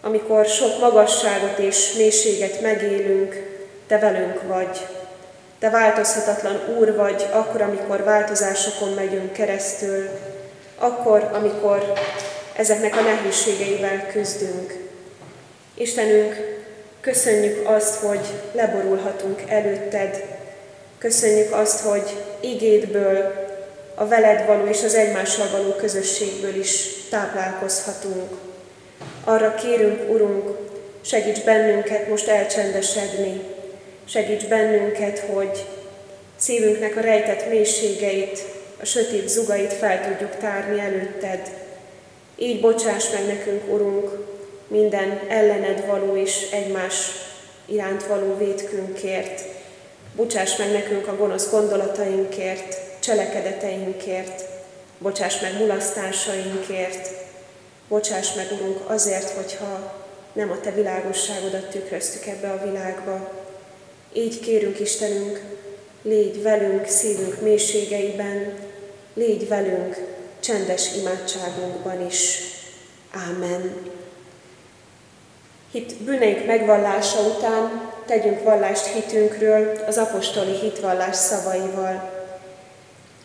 amikor 0.00 0.46
sok 0.46 0.80
magasságot 0.80 1.58
és 1.58 1.92
mélységet 1.92 2.60
megélünk, 2.60 3.56
Te 3.86 3.98
velünk 3.98 4.42
vagy. 4.42 4.86
Te 5.58 5.70
változhatatlan 5.70 6.76
Úr 6.78 6.96
vagy, 6.96 7.26
akkor, 7.30 7.62
amikor 7.62 8.02
változásokon 8.04 8.92
megyünk 8.92 9.32
keresztül, 9.32 10.08
akkor, 10.78 11.30
amikor 11.32 11.92
ezeknek 12.56 12.96
a 12.96 13.00
nehézségeivel 13.00 14.06
küzdünk. 14.12 14.74
Istenünk, 15.74 16.58
köszönjük 17.00 17.68
azt, 17.68 17.94
hogy 17.94 18.20
leborulhatunk 18.52 19.42
előtted, 19.48 20.24
köszönjük 20.98 21.52
azt, 21.52 21.80
hogy 21.80 22.16
igédből, 22.40 23.46
a 23.94 24.06
veled 24.06 24.46
való 24.46 24.66
és 24.66 24.82
az 24.82 24.94
egymással 24.94 25.48
való 25.50 25.70
közösségből 25.72 26.54
is 26.54 26.86
táplálkozhatunk. 27.10 28.30
Arra 29.24 29.54
kérünk, 29.54 30.10
Urunk, 30.10 30.56
segíts 31.00 31.44
bennünket 31.44 32.08
most 32.08 32.28
elcsendesedni, 32.28 33.40
segíts 34.04 34.46
bennünket, 34.46 35.18
hogy 35.18 35.64
szívünknek 36.36 36.96
a 36.96 37.00
rejtett 37.00 37.48
mélységeit 37.48 38.44
a 38.80 38.84
sötét 38.84 39.28
zugait 39.28 39.72
fel 39.72 40.08
tudjuk 40.08 40.36
tárni 40.36 40.80
előtted. 40.80 41.50
Így 42.36 42.60
bocsáss 42.60 43.10
meg 43.10 43.26
nekünk, 43.26 43.72
Urunk, 43.72 44.10
minden 44.68 45.20
ellened 45.28 45.86
való 45.86 46.16
és 46.16 46.50
egymás 46.50 47.10
iránt 47.66 48.06
való 48.06 48.36
vétkünkért. 48.36 49.42
Bocsáss 50.16 50.56
meg 50.56 50.72
nekünk 50.72 51.06
a 51.06 51.16
gonosz 51.16 51.50
gondolatainkért, 51.50 52.80
cselekedeteinkért, 52.98 54.44
bocsáss 54.98 55.40
meg 55.40 55.58
mulasztásainkért, 55.58 57.10
bocsáss 57.88 58.34
meg, 58.34 58.46
Urunk, 58.52 58.90
azért, 58.90 59.30
hogyha 59.30 59.94
nem 60.32 60.50
a 60.50 60.60
Te 60.60 60.70
világosságodat 60.70 61.70
tükröztük 61.70 62.26
ebbe 62.26 62.50
a 62.50 62.64
világba. 62.64 63.30
Így 64.12 64.40
kérünk, 64.40 64.80
Istenünk, 64.80 65.40
légy 66.02 66.42
velünk 66.42 66.86
szívünk 66.86 67.40
mélységeiben, 67.40 68.56
légy 69.18 69.48
velünk 69.48 69.96
csendes 70.40 70.96
imádságunkban 70.96 72.06
is. 72.06 72.38
Ámen. 73.28 73.74
Hit 75.72 75.94
bűneink 75.96 76.46
megvallása 76.46 77.20
után 77.20 77.90
tegyünk 78.06 78.42
vallást 78.42 78.86
hitünkről 78.86 79.78
az 79.86 79.96
apostoli 79.96 80.52
hitvallás 80.52 81.16
szavaival. 81.16 82.10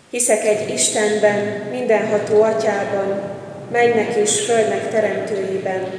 Hiszek 0.10 0.44
egy 0.44 0.70
Istenben, 0.70 1.40
mindenható 1.72 2.42
atyában, 2.42 3.22
mennek 3.72 4.16
és 4.16 4.46
földnek 4.46 4.90
teremtőjében, 4.90 5.92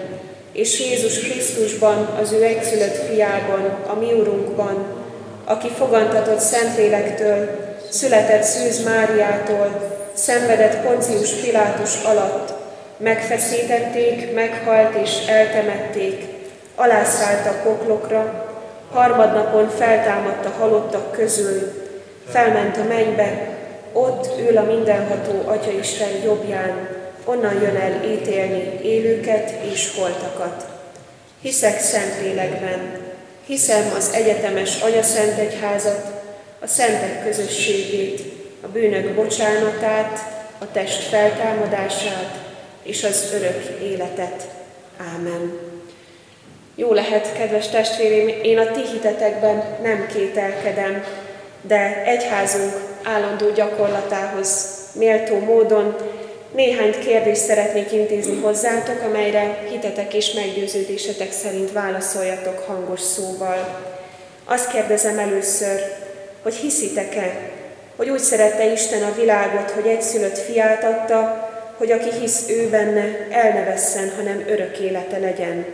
és 0.52 0.80
Jézus 0.80 1.18
Krisztusban, 1.18 2.04
az 2.04 2.32
ő 2.32 2.42
egyszülött 2.42 2.96
fiában, 2.96 3.64
a 3.86 3.94
mi 3.94 4.12
Urunkban, 4.12 5.02
aki 5.44 5.68
fogantatott 5.68 6.40
Szentlélektől, 6.40 7.63
született 7.94 8.42
Szűz 8.42 8.84
Máriától, 8.84 9.92
szenvedett 10.14 10.86
Poncius 10.86 11.30
Pilátus 11.30 12.02
alatt, 12.02 12.52
megfeszítették, 12.96 14.34
meghalt 14.34 14.94
és 14.94 15.26
eltemették, 15.26 16.24
alászállt 16.74 17.46
a 17.46 17.62
poklokra, 17.62 18.48
harmadnapon 18.92 19.70
feltámadt 19.78 20.44
a 20.46 20.52
halottak 20.58 21.12
közül, 21.12 21.72
felment 22.28 22.76
a 22.76 22.84
mennybe, 22.88 23.48
ott 23.92 24.40
ül 24.48 24.56
a 24.56 24.64
mindenható 24.64 25.48
Atyaisten 25.48 26.22
jobbján, 26.24 26.88
onnan 27.24 27.54
jön 27.62 27.76
el 27.76 28.04
ítélni 28.04 28.78
élőket 28.82 29.50
és 29.72 29.92
holtakat. 29.96 30.66
Hiszek 31.42 31.80
Szentlélekben, 31.80 32.98
hiszem 33.46 33.92
az 33.96 34.10
egyetemes 34.14 34.82
Anya 34.82 35.02
Szent 35.02 35.38
Egyházat, 35.38 36.13
a 36.64 36.66
szentek 36.66 37.24
közösségét, 37.24 38.22
a 38.60 38.66
bűnök 38.66 39.14
bocsánatát, 39.14 40.18
a 40.58 40.70
test 40.72 41.02
feltámadását 41.02 42.38
és 42.82 43.04
az 43.04 43.30
örök 43.34 43.80
életet. 43.82 44.48
Ámen. 45.14 45.58
Jó 46.74 46.92
lehet, 46.92 47.32
kedves 47.32 47.68
testvérém, 47.68 48.28
én 48.42 48.58
a 48.58 48.70
ti 48.70 48.80
hitetekben 48.92 49.64
nem 49.82 50.06
kételkedem, 50.14 51.04
de 51.62 52.02
egyházunk 52.04 52.72
állandó 53.02 53.50
gyakorlatához 53.50 54.68
méltó 54.92 55.38
módon 55.38 55.96
néhány 56.54 56.98
kérdést 56.98 57.40
szeretnék 57.40 57.92
intézni 57.92 58.40
hozzátok, 58.40 59.02
amelyre 59.02 59.64
hitetek 59.70 60.14
és 60.14 60.32
meggyőződésetek 60.32 61.32
szerint 61.32 61.72
válaszoljatok 61.72 62.58
hangos 62.58 63.00
szóval. 63.00 63.82
Azt 64.44 64.70
kérdezem 64.70 65.18
először, 65.18 66.02
hogy 66.44 66.54
hiszitek-e, 66.54 67.50
hogy 67.96 68.08
úgy 68.08 68.18
szerette 68.18 68.72
Isten 68.72 69.02
a 69.02 69.14
világot, 69.14 69.70
hogy 69.70 69.86
egyszülött 69.86 70.38
fiát 70.38 70.84
adta, 70.84 71.48
hogy 71.76 71.90
aki 71.90 72.10
hisz 72.20 72.48
ő 72.48 72.68
benne, 72.68 73.26
el 73.30 73.52
ne 73.52 73.64
vesszen, 73.64 74.12
hanem 74.16 74.44
örök 74.48 74.78
élete 74.78 75.18
legyen. 75.18 75.64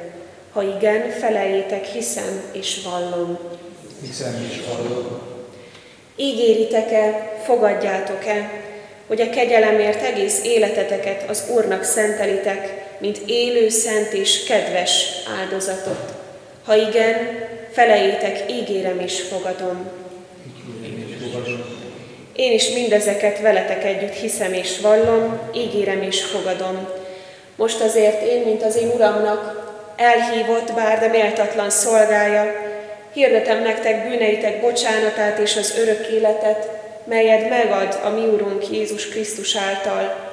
Ha 0.52 0.62
igen, 0.62 1.10
felejétek, 1.10 1.84
hiszem 1.84 2.42
és 2.52 2.80
vallom. 2.84 3.38
Hiszem 4.06 4.48
és 4.50 4.60
vallom. 4.68 5.20
Ígéritek-e, 6.16 7.32
fogadjátok-e, 7.44 8.50
hogy 9.06 9.20
a 9.20 9.30
kegyelemért 9.30 10.02
egész 10.02 10.44
életeteket 10.44 11.30
az 11.30 11.44
Úrnak 11.54 11.84
szentelitek, 11.84 12.84
mint 12.98 13.18
élő, 13.26 13.68
szent 13.68 14.12
és 14.12 14.44
kedves 14.44 15.04
áldozatot. 15.40 16.14
Ha 16.64 16.74
igen, 16.74 17.16
felejétek, 17.72 18.52
ígérem 18.52 19.00
és 19.00 19.20
fogadom. 19.20 19.99
Én 22.32 22.52
is 22.52 22.68
mindezeket 22.68 23.40
veletek 23.40 23.84
együtt 23.84 24.14
hiszem 24.14 24.52
és 24.52 24.80
vallom, 24.80 25.38
ígérem 25.54 26.02
és 26.02 26.24
fogadom. 26.24 26.88
Most 27.56 27.80
azért 27.80 28.22
én, 28.22 28.42
mint 28.42 28.62
az 28.62 28.76
én 28.76 28.88
Uramnak, 28.88 29.68
elhívott, 29.96 30.72
bár 30.72 30.98
de 30.98 31.06
méltatlan 31.06 31.70
szolgája, 31.70 32.52
hirdetem 33.12 33.62
nektek 33.62 34.08
bűneitek 34.08 34.60
bocsánatát 34.60 35.38
és 35.38 35.56
az 35.56 35.78
örök 35.78 36.06
életet, 36.06 36.68
melyet 37.04 37.48
megad 37.48 38.00
a 38.04 38.08
mi 38.08 38.26
Urunk 38.26 38.70
Jézus 38.70 39.08
Krisztus 39.08 39.56
által. 39.56 40.28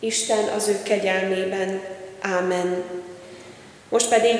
Isten 0.00 0.44
az 0.56 0.68
ő 0.68 0.76
kegyelmében. 0.82 1.80
Ámen. 2.20 2.82
Most 3.88 4.08
pedig 4.08 4.36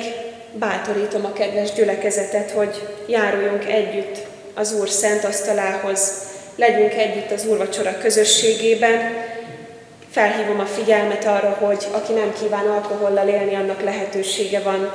bátorítom 0.53 1.25
a 1.25 1.33
kedves 1.33 1.73
gyülekezetet, 1.73 2.51
hogy 2.51 2.87
járuljunk 3.07 3.65
együtt 3.65 4.17
az 4.53 4.73
Úr 4.73 4.89
szent 4.89 5.23
asztalához, 5.23 6.13
legyünk 6.55 6.93
együtt 6.93 7.31
az 7.31 7.45
Úrvacsora 7.45 7.97
közösségében. 7.97 9.27
Felhívom 10.11 10.59
a 10.59 10.65
figyelmet 10.65 11.25
arra, 11.25 11.57
hogy 11.59 11.87
aki 11.91 12.13
nem 12.13 12.33
kíván 12.41 12.65
alkohollal 12.65 13.27
élni, 13.27 13.55
annak 13.55 13.83
lehetősége 13.83 14.59
van 14.59 14.91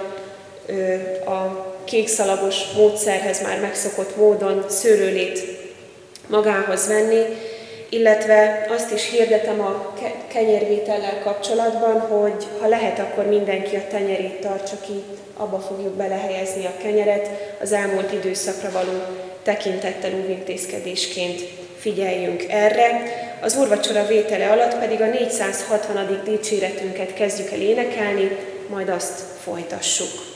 a 1.26 1.72
kékszalagos 1.84 2.72
módszerhez 2.76 3.42
már 3.42 3.60
megszokott 3.60 4.16
módon 4.16 4.64
szőlőlét 4.68 5.40
magához 6.26 6.88
venni, 6.88 7.22
illetve 7.88 8.66
azt 8.68 8.92
is 8.92 9.10
hirdetem 9.10 9.60
a 9.60 9.94
kenyérvétellel 10.28 11.20
kapcsolatban, 11.22 12.00
hogy 12.00 12.46
ha 12.60 12.68
lehet, 12.68 12.98
akkor 12.98 13.26
mindenki 13.26 13.76
a 13.76 13.86
tenyerét 13.90 14.40
tartsa 14.40 14.76
ki, 14.86 15.02
abba 15.36 15.58
fogjuk 15.58 15.92
belehelyezni 15.92 16.66
a 16.66 16.82
kenyeret, 16.82 17.28
az 17.60 17.72
elmúlt 17.72 18.12
időszakra 18.12 18.70
való 18.70 19.02
tekintettel 19.44 20.14
óvintézkedésként 20.14 21.40
figyeljünk 21.78 22.44
erre. 22.48 23.02
Az 23.40 23.56
úrvacsora 23.56 24.06
vétele 24.06 24.50
alatt 24.50 24.78
pedig 24.78 25.00
a 25.00 25.06
460. 25.06 26.20
dicséretünket 26.24 27.14
kezdjük 27.14 27.50
el 27.50 27.60
énekelni, 27.60 28.36
majd 28.68 28.88
azt 28.88 29.20
folytassuk. 29.42 30.33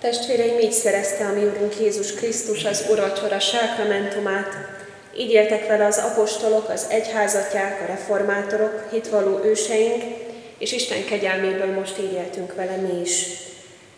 Testvéreim, 0.00 0.58
így 0.58 0.72
szerezte 0.72 1.24
a 1.24 1.32
mi 1.32 1.44
Úrunk 1.44 1.80
Jézus 1.80 2.14
Krisztus 2.14 2.64
az 2.64 2.86
Uracsora 2.90 3.38
sákramentumát. 3.38 4.54
Így 5.16 5.30
éltek 5.30 5.66
vele 5.66 5.84
az 5.84 5.98
apostolok, 5.98 6.68
az 6.68 6.86
egyházatják, 6.90 7.80
a 7.82 7.86
reformátorok, 7.86 8.88
hitvaló 8.90 9.40
őseink, 9.44 10.02
és 10.58 10.72
Isten 10.72 11.04
kegyelméből 11.04 11.72
most 11.74 11.98
így 11.98 12.12
éltünk 12.12 12.54
vele 12.54 12.76
mi 12.76 13.00
is. 13.00 13.26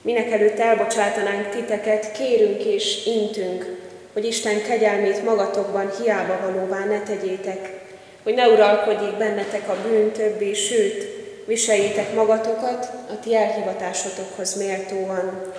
Minek 0.03 0.31
előtt 0.31 0.59
elbocsátanánk 0.59 1.49
titeket, 1.49 2.13
kérünk 2.13 2.65
és 2.65 3.07
intünk, 3.07 3.67
hogy 4.13 4.25
Isten 4.25 4.63
kegyelmét 4.63 5.25
magatokban 5.25 5.91
hiába 6.03 6.39
valóvá 6.47 6.85
ne 6.85 7.03
tegyétek, 7.03 7.71
hogy 8.23 8.35
ne 8.35 8.49
uralkodjék 8.49 9.17
bennetek 9.17 9.69
a 9.69 9.77
bűn 9.89 10.13
többé, 10.13 10.53
sőt, 10.53 11.09
viseljétek 11.47 12.15
magatokat 12.15 12.89
a 13.09 13.21
ti 13.23 13.35
elhivatásotokhoz 13.35 14.55
méltóan. 14.55 15.53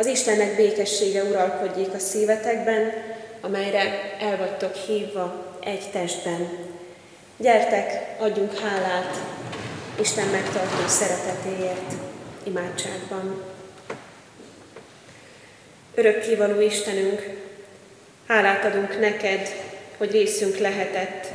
Az 0.00 0.06
Istennek 0.06 0.56
békessége 0.56 1.22
uralkodjék 1.22 1.94
a 1.94 1.98
szívetekben, 1.98 2.92
amelyre 3.40 4.16
el 4.20 4.36
vagytok 4.36 4.74
hívva 4.74 5.56
egy 5.64 5.90
testben. 5.92 6.48
Gyertek, 7.36 8.16
adjunk 8.18 8.58
hálát 8.58 9.16
Isten 10.00 10.26
megtartó 10.26 10.86
szeretetéért 10.86 11.92
imádságban. 12.42 13.42
Örökkévaló 15.94 16.60
Istenünk, 16.60 17.30
hálát 18.26 18.64
adunk 18.64 19.00
neked, 19.00 19.48
hogy 19.96 20.10
részünk 20.10 20.56
lehetett 20.56 21.26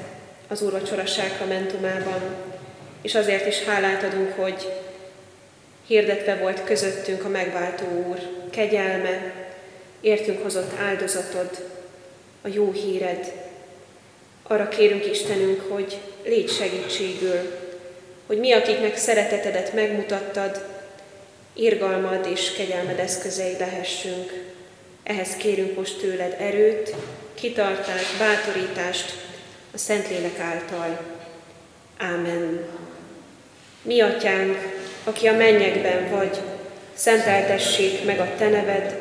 az 0.47 0.61
Úrvacsora 0.61 1.05
sákramentumában, 1.05 2.21
és 3.01 3.15
azért 3.15 3.47
is 3.47 3.63
hálát 3.63 4.03
adunk, 4.03 4.33
hogy 4.35 4.84
hirdetve 5.87 6.35
volt 6.35 6.63
közöttünk 6.63 7.23
a 7.23 7.29
megváltó 7.29 7.85
Úr 8.07 8.19
kegyelme, 8.49 9.33
értünk 10.01 10.43
hozott 10.43 10.79
áldozatod, 10.79 11.49
a 12.41 12.47
jó 12.47 12.71
híred. 12.71 13.31
Arra 14.43 14.67
kérünk 14.67 15.05
Istenünk, 15.05 15.61
hogy 15.71 15.97
légy 16.23 16.49
segítségül, 16.49 17.63
hogy 18.25 18.39
mi, 18.39 18.51
akiknek 18.51 18.97
szeretetedet 18.97 19.73
megmutattad, 19.73 20.65
irgalmad 21.53 22.27
és 22.31 22.51
kegyelmed 22.51 22.99
eszközei 22.99 23.55
lehessünk. 23.59 24.43
Ehhez 25.03 25.35
kérünk 25.35 25.77
most 25.77 25.99
tőled 25.99 26.35
erőt, 26.39 26.95
kitartást, 27.33 28.17
bátorítást 28.19 29.13
a 29.73 29.77
Szentlélek 29.77 30.39
által. 30.39 30.99
Ámen. 31.97 32.67
Mi 33.81 34.01
atyánk, 34.01 34.74
aki 35.05 35.27
a 35.27 35.33
mennyekben 35.33 36.09
vagy, 36.09 36.37
szenteltessék 36.93 38.05
meg 38.05 38.19
a 38.19 38.27
te 38.37 38.49
neved, 38.49 38.95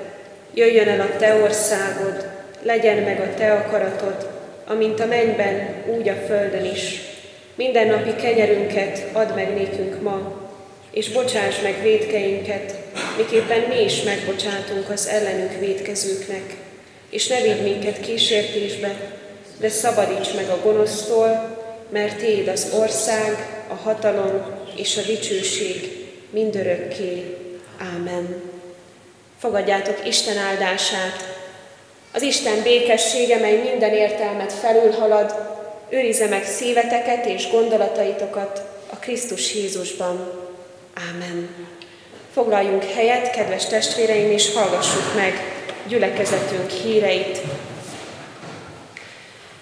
jöjjön 0.55 0.89
el 0.89 1.01
a 1.01 1.17
te 1.17 1.35
országod, 1.35 2.29
legyen 2.63 2.97
meg 3.03 3.21
a 3.21 3.35
te 3.39 3.53
akaratod, 3.53 4.29
amint 4.67 5.01
a 5.01 5.07
mennyben, 5.07 5.75
úgy 5.87 6.09
a 6.09 6.15
földön 6.27 6.65
is. 6.65 7.01
Minden 7.55 7.87
napi 7.87 8.15
kenyerünket 8.15 9.03
add 9.13 9.35
meg 9.35 9.55
nékünk 9.55 10.03
ma, 10.03 10.43
és 10.91 11.09
bocsáss 11.09 11.61
meg 11.63 11.83
védkeinket, 11.83 12.75
miképpen 13.17 13.61
mi 13.69 13.85
is 13.85 14.03
megbocsátunk 14.03 14.91
az 14.91 15.09
ellenünk 15.09 15.59
védkezőknek. 15.59 16.57
És 17.11 17.27
ne 17.27 17.41
vigy 17.41 17.63
minket 17.63 18.01
kísértésbe, 18.01 18.95
de 19.61 19.69
szabadíts 19.69 20.35
meg 20.35 20.49
a 20.49 20.61
gonosztól, 20.63 21.59
mert 21.89 22.17
Téd 22.17 22.49
az 22.49 22.73
ország, 22.79 23.65
a 23.69 23.75
hatalom 23.75 24.64
és 24.77 24.97
a 24.97 25.03
dicsőség 25.03 26.07
mindörökké. 26.31 27.37
Ámen. 27.79 28.43
Fogadjátok 29.41 30.07
Isten 30.07 30.37
áldását. 30.37 31.35
Az 32.13 32.23
Isten 32.23 32.63
békessége, 32.63 33.39
mely 33.39 33.57
minden 33.57 33.93
értelmet 33.93 34.53
felülhalad, 34.53 35.35
őrize 35.89 36.27
meg 36.27 36.45
szíveteket 36.45 37.27
és 37.27 37.51
gondolataitokat 37.51 38.63
a 38.91 38.97
Krisztus 38.97 39.55
Jézusban. 39.55 40.33
Ámen. 40.95 41.49
Foglaljunk 42.33 42.85
helyet, 42.85 43.31
kedves 43.31 43.67
testvéreim, 43.67 44.31
és 44.31 44.53
hallgassuk 44.55 45.15
meg 45.17 45.33
gyülekezetünk 45.89 46.71
híreit. 46.71 47.41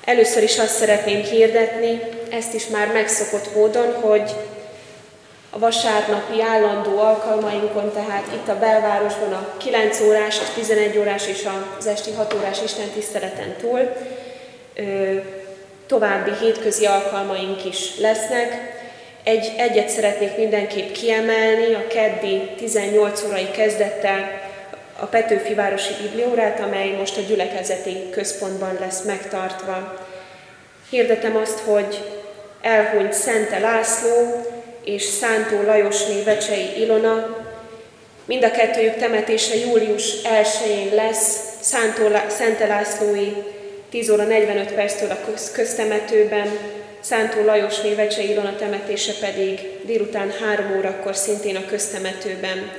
Először 0.05 0.43
is 0.43 0.59
azt 0.59 0.77
szeretném 0.77 1.23
hirdetni, 1.23 2.01
ezt 2.31 2.55
is 2.55 2.67
már 2.67 2.93
megszokott 2.93 3.55
módon, 3.55 3.93
hogy 3.93 4.31
a 5.55 5.59
vasárnapi 5.59 6.43
állandó 6.43 6.99
alkalmainkon, 6.99 7.93
tehát 7.93 8.27
itt 8.35 8.49
a 8.49 8.59
belvárosban 8.59 9.33
a 9.33 9.57
9 9.57 10.01
órás, 10.01 10.39
a 10.39 10.55
11 10.55 10.99
órás 10.99 11.27
és 11.27 11.49
az 11.79 11.87
esti 11.87 12.13
6 12.13 12.35
órás 12.35 12.63
Isten 12.63 12.89
tiszteleten 12.89 13.57
túl 13.61 13.93
további 15.87 16.31
hétközi 16.41 16.87
alkalmaink 16.87 17.65
is 17.65 17.99
lesznek. 17.99 18.81
Egy, 19.23 19.53
egyet 19.57 19.89
szeretnék 19.89 20.37
mindenképp 20.37 20.93
kiemelni, 20.93 21.75
a 21.75 21.87
keddi 21.87 22.51
18 22.57 23.23
órai 23.23 23.51
kezdettel 23.51 24.41
a 25.01 25.07
Petőfi 25.07 25.55
Városi 25.55 25.93
Bibliórát, 26.03 26.61
amely 26.61 26.91
most 26.91 27.17
a 27.17 27.21
gyülekezeti 27.21 28.11
központban 28.11 28.77
lesz 28.81 29.03
megtartva. 29.03 30.07
Hirdetem 30.91 31.37
azt, 31.37 31.59
hogy 31.59 32.05
elhunyt 32.61 33.13
Szente 33.13 33.59
László, 33.59 34.47
és 34.85 35.03
Szántó 35.03 35.63
Lajosné 35.63 36.23
Vecsei 36.23 36.81
Ilona. 36.81 37.37
Mind 38.25 38.45
a 38.45 38.51
kettőjük 38.51 38.97
temetése 38.97 39.57
július 39.57 40.13
1-én 40.25 40.95
lesz, 40.95 41.39
Szántó 41.61 42.03
Szente 42.29 42.67
Lászlói 42.67 43.33
10 43.91 44.11
óra 44.11 44.25
45 44.25 44.73
perctől 44.73 45.11
a 45.11 45.33
köztemetőben, 45.53 46.51
Szántó 47.01 47.45
Lajosné 47.45 47.95
Vecsei 47.95 48.31
Ilona 48.31 48.57
temetése 48.57 49.13
pedig 49.21 49.61
délután 49.85 50.33
3 50.41 50.77
órakor 50.77 51.17
szintén 51.17 51.57
a 51.57 51.65
köztemetőben. 51.67 52.73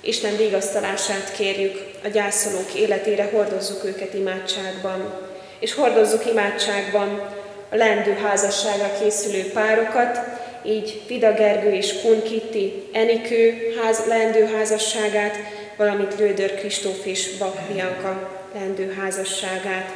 Isten 0.00 0.36
vigasztalását 0.36 1.32
kérjük 1.36 1.90
a 2.04 2.08
gyászolók 2.08 2.74
életére, 2.74 3.28
hordozzuk 3.32 3.84
őket 3.84 4.14
imádságban. 4.14 5.30
És 5.58 5.74
hordozzuk 5.74 6.26
imádságban 6.26 7.30
a 7.70 7.76
lendő 7.76 8.12
házasságra 8.22 8.90
készülő 9.00 9.50
párokat, 9.52 10.18
így 10.66 11.00
Vida 11.08 11.32
Gergő 11.32 11.72
és 11.72 12.00
Kun 12.00 12.22
Kitti 12.22 12.82
Enikő 12.92 13.74
ház, 13.82 14.02
leendő 14.08 14.44
házasságát, 14.56 15.36
valamint 15.76 16.18
Lődör 16.18 16.54
Kristóf 16.54 17.06
és 17.06 17.36
Bak 17.38 17.58
Bianca 17.72 18.30
leendő 18.54 18.94
házasságát. 19.00 19.92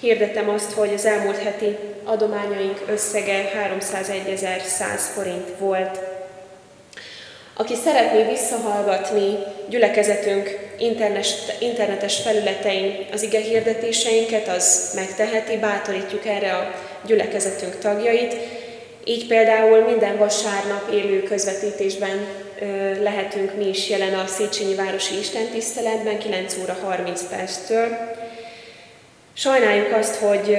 Hirdetem 0.00 0.48
azt, 0.48 0.72
hogy 0.72 0.92
az 0.94 1.04
elmúlt 1.04 1.38
heti 1.38 1.76
adományaink 2.04 2.82
összege 2.88 3.50
301.100 3.80 5.00
forint 5.14 5.48
volt. 5.58 5.98
Aki 7.58 7.74
szeretné 7.84 8.22
visszahallgatni 8.22 9.38
gyülekezetünk 9.68 10.58
internetes, 10.78 11.34
internetes 11.58 12.16
felületein 12.16 13.06
az 13.12 13.22
ige 13.22 13.40
hirdetéseinket, 13.40 14.48
az 14.48 14.92
megteheti, 14.94 15.56
bátorítjuk 15.56 16.26
erre 16.26 16.52
a 16.52 16.74
gyülekezetünk 17.06 17.78
tagjait. 17.78 18.34
Így 19.08 19.26
például 19.26 19.80
minden 19.80 20.16
vasárnap 20.16 20.90
élő 20.92 21.22
közvetítésben 21.22 22.26
lehetünk 23.02 23.56
mi 23.56 23.68
is 23.68 23.88
jelen 23.88 24.14
a 24.14 24.26
Széchenyi 24.26 24.74
Városi 24.74 25.18
Istentiszteletben 25.18 26.18
9 26.18 26.56
óra 26.62 26.76
30 26.82 27.28
perctől. 27.28 27.86
Sajnáljuk 29.34 29.92
azt, 29.92 30.14
hogy 30.14 30.56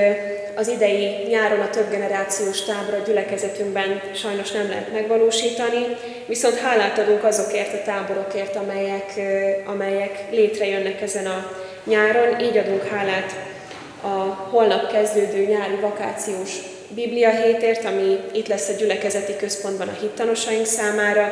az 0.56 0.68
idei 0.68 1.28
nyáron 1.30 1.60
a 1.60 1.70
több 1.70 1.90
generációs 1.90 2.64
tábor 2.64 2.94
a 2.94 3.04
gyülekezetünkben 3.08 4.02
sajnos 4.16 4.52
nem 4.52 4.70
lehet 4.70 4.92
megvalósítani, 4.94 5.86
viszont 6.26 6.60
hálát 6.60 6.98
adunk 6.98 7.24
azokért 7.24 7.74
a 7.74 7.84
táborokért, 7.86 8.56
amelyek, 8.56 9.14
amelyek 9.66 10.24
létrejönnek 10.32 11.02
ezen 11.02 11.26
a 11.26 11.52
nyáron. 11.84 12.40
Így 12.40 12.58
adunk 12.58 12.88
hálát 12.88 13.36
a 14.02 14.08
holnap 14.50 14.92
kezdődő 14.92 15.46
nyári 15.46 15.76
vakációs 15.82 16.52
Biblia 16.90 17.30
hétért, 17.30 17.86
ami 17.86 18.20
itt 18.34 18.48
lesz 18.48 18.70
a 18.70 18.74
gyülekezeti 18.74 19.36
központban 19.36 19.88
a 19.88 19.98
hittanosaink 20.00 20.66
számára. 20.66 21.32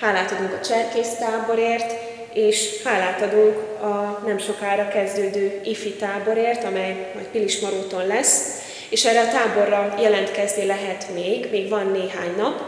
Hálát 0.00 0.32
adunk 0.32 0.52
a 0.52 0.64
cserkésztáborért, 0.64 1.92
és 2.32 2.82
hálát 2.84 3.22
adunk 3.22 3.56
a 3.82 4.22
nem 4.26 4.38
sokára 4.38 4.88
kezdődő 4.88 5.60
ifi 5.64 5.92
táborért, 5.92 6.64
amely 6.64 7.10
majd 7.14 7.26
Pilismaróton 7.26 8.06
lesz, 8.06 8.62
és 8.88 9.04
erre 9.04 9.20
a 9.20 9.28
táborra 9.28 9.94
jelentkezni 10.00 10.66
lehet 10.66 11.06
még, 11.14 11.48
még 11.50 11.68
van 11.68 11.86
néhány 11.86 12.34
nap, 12.36 12.62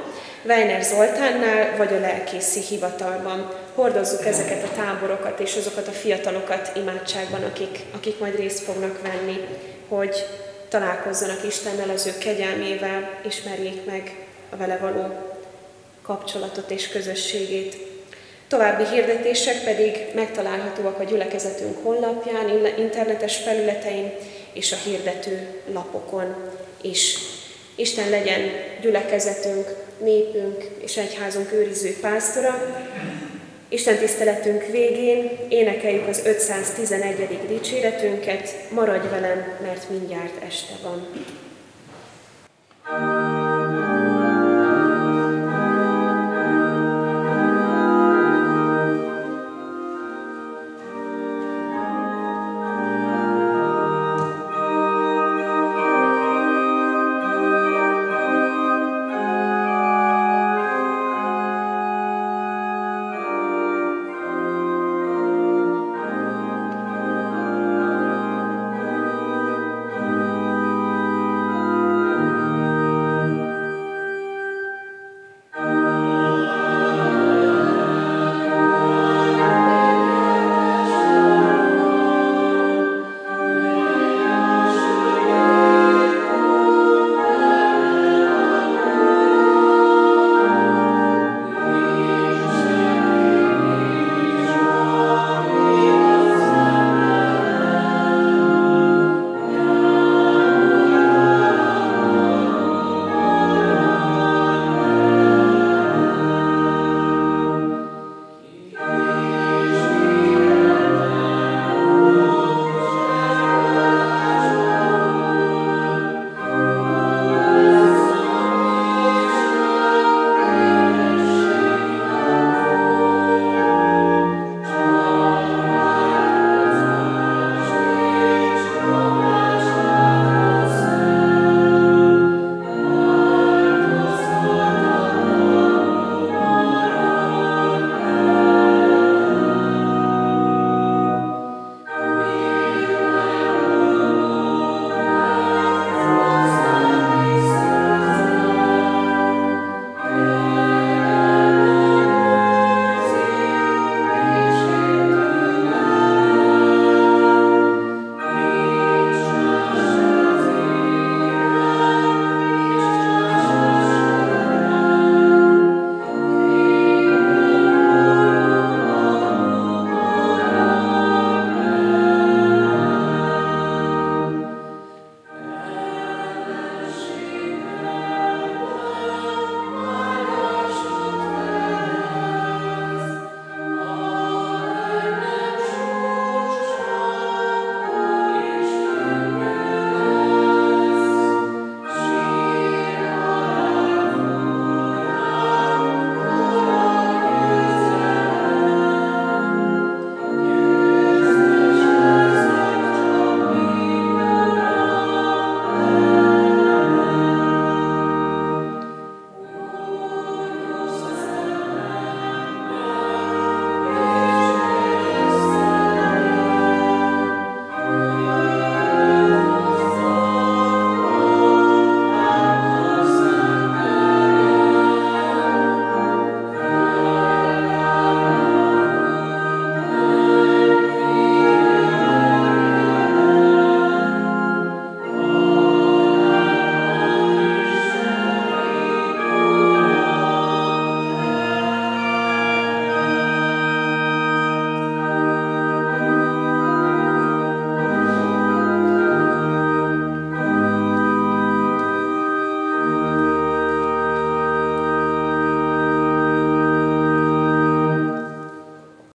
Weiner 0.44 0.82
Zoltánnál 0.82 1.76
vagy 1.76 1.92
a 1.92 2.00
lelkészi 2.00 2.60
hivatalban. 2.60 3.52
Hordozzuk 3.74 4.26
ezeket 4.26 4.62
a 4.62 4.74
táborokat 4.76 5.40
és 5.40 5.56
azokat 5.56 5.88
a 5.88 5.92
fiatalokat 5.92 6.70
imádságban, 6.76 7.42
akik, 7.42 7.78
akik 7.94 8.18
majd 8.18 8.36
részt 8.36 8.62
fognak 8.62 9.00
venni, 9.02 9.40
hogy 9.88 10.24
találkozzanak 10.68 11.44
Istennel, 11.46 11.90
az 11.90 12.06
ő 12.06 12.18
kegyelmével, 12.18 13.20
ismerjék 13.26 13.84
meg 13.84 14.26
a 14.50 14.56
vele 14.56 14.76
való 14.76 15.34
kapcsolatot 16.02 16.70
és 16.70 16.88
közösségét. 16.88 17.76
További 18.48 18.84
hirdetések 18.86 19.64
pedig 19.64 19.96
megtalálhatóak 20.14 20.98
a 21.00 21.04
gyülekezetünk 21.04 21.82
honlapján, 21.82 22.48
internetes 22.78 23.36
felületein 23.36 24.12
és 24.52 24.72
a 24.72 24.76
hirdető 24.84 25.62
lapokon 25.72 26.34
is. 26.80 27.18
Isten 27.74 28.10
legyen 28.10 28.40
gyülekezetünk, 28.80 29.74
népünk 29.98 30.64
és 30.78 30.96
egyházunk 30.96 31.52
őriző 31.52 31.96
pásztora. 32.00 32.76
Isten 33.68 33.98
tiszteletünk 33.98 34.66
végén 34.66 35.30
énekeljük 35.48 36.08
az 36.08 36.22
511. 36.24 37.38
dicséretünket, 37.48 38.70
maradj 38.70 39.08
velem, 39.08 39.58
mert 39.62 39.90
mindjárt 39.90 40.42
este 40.42 40.74
van. 40.82 41.08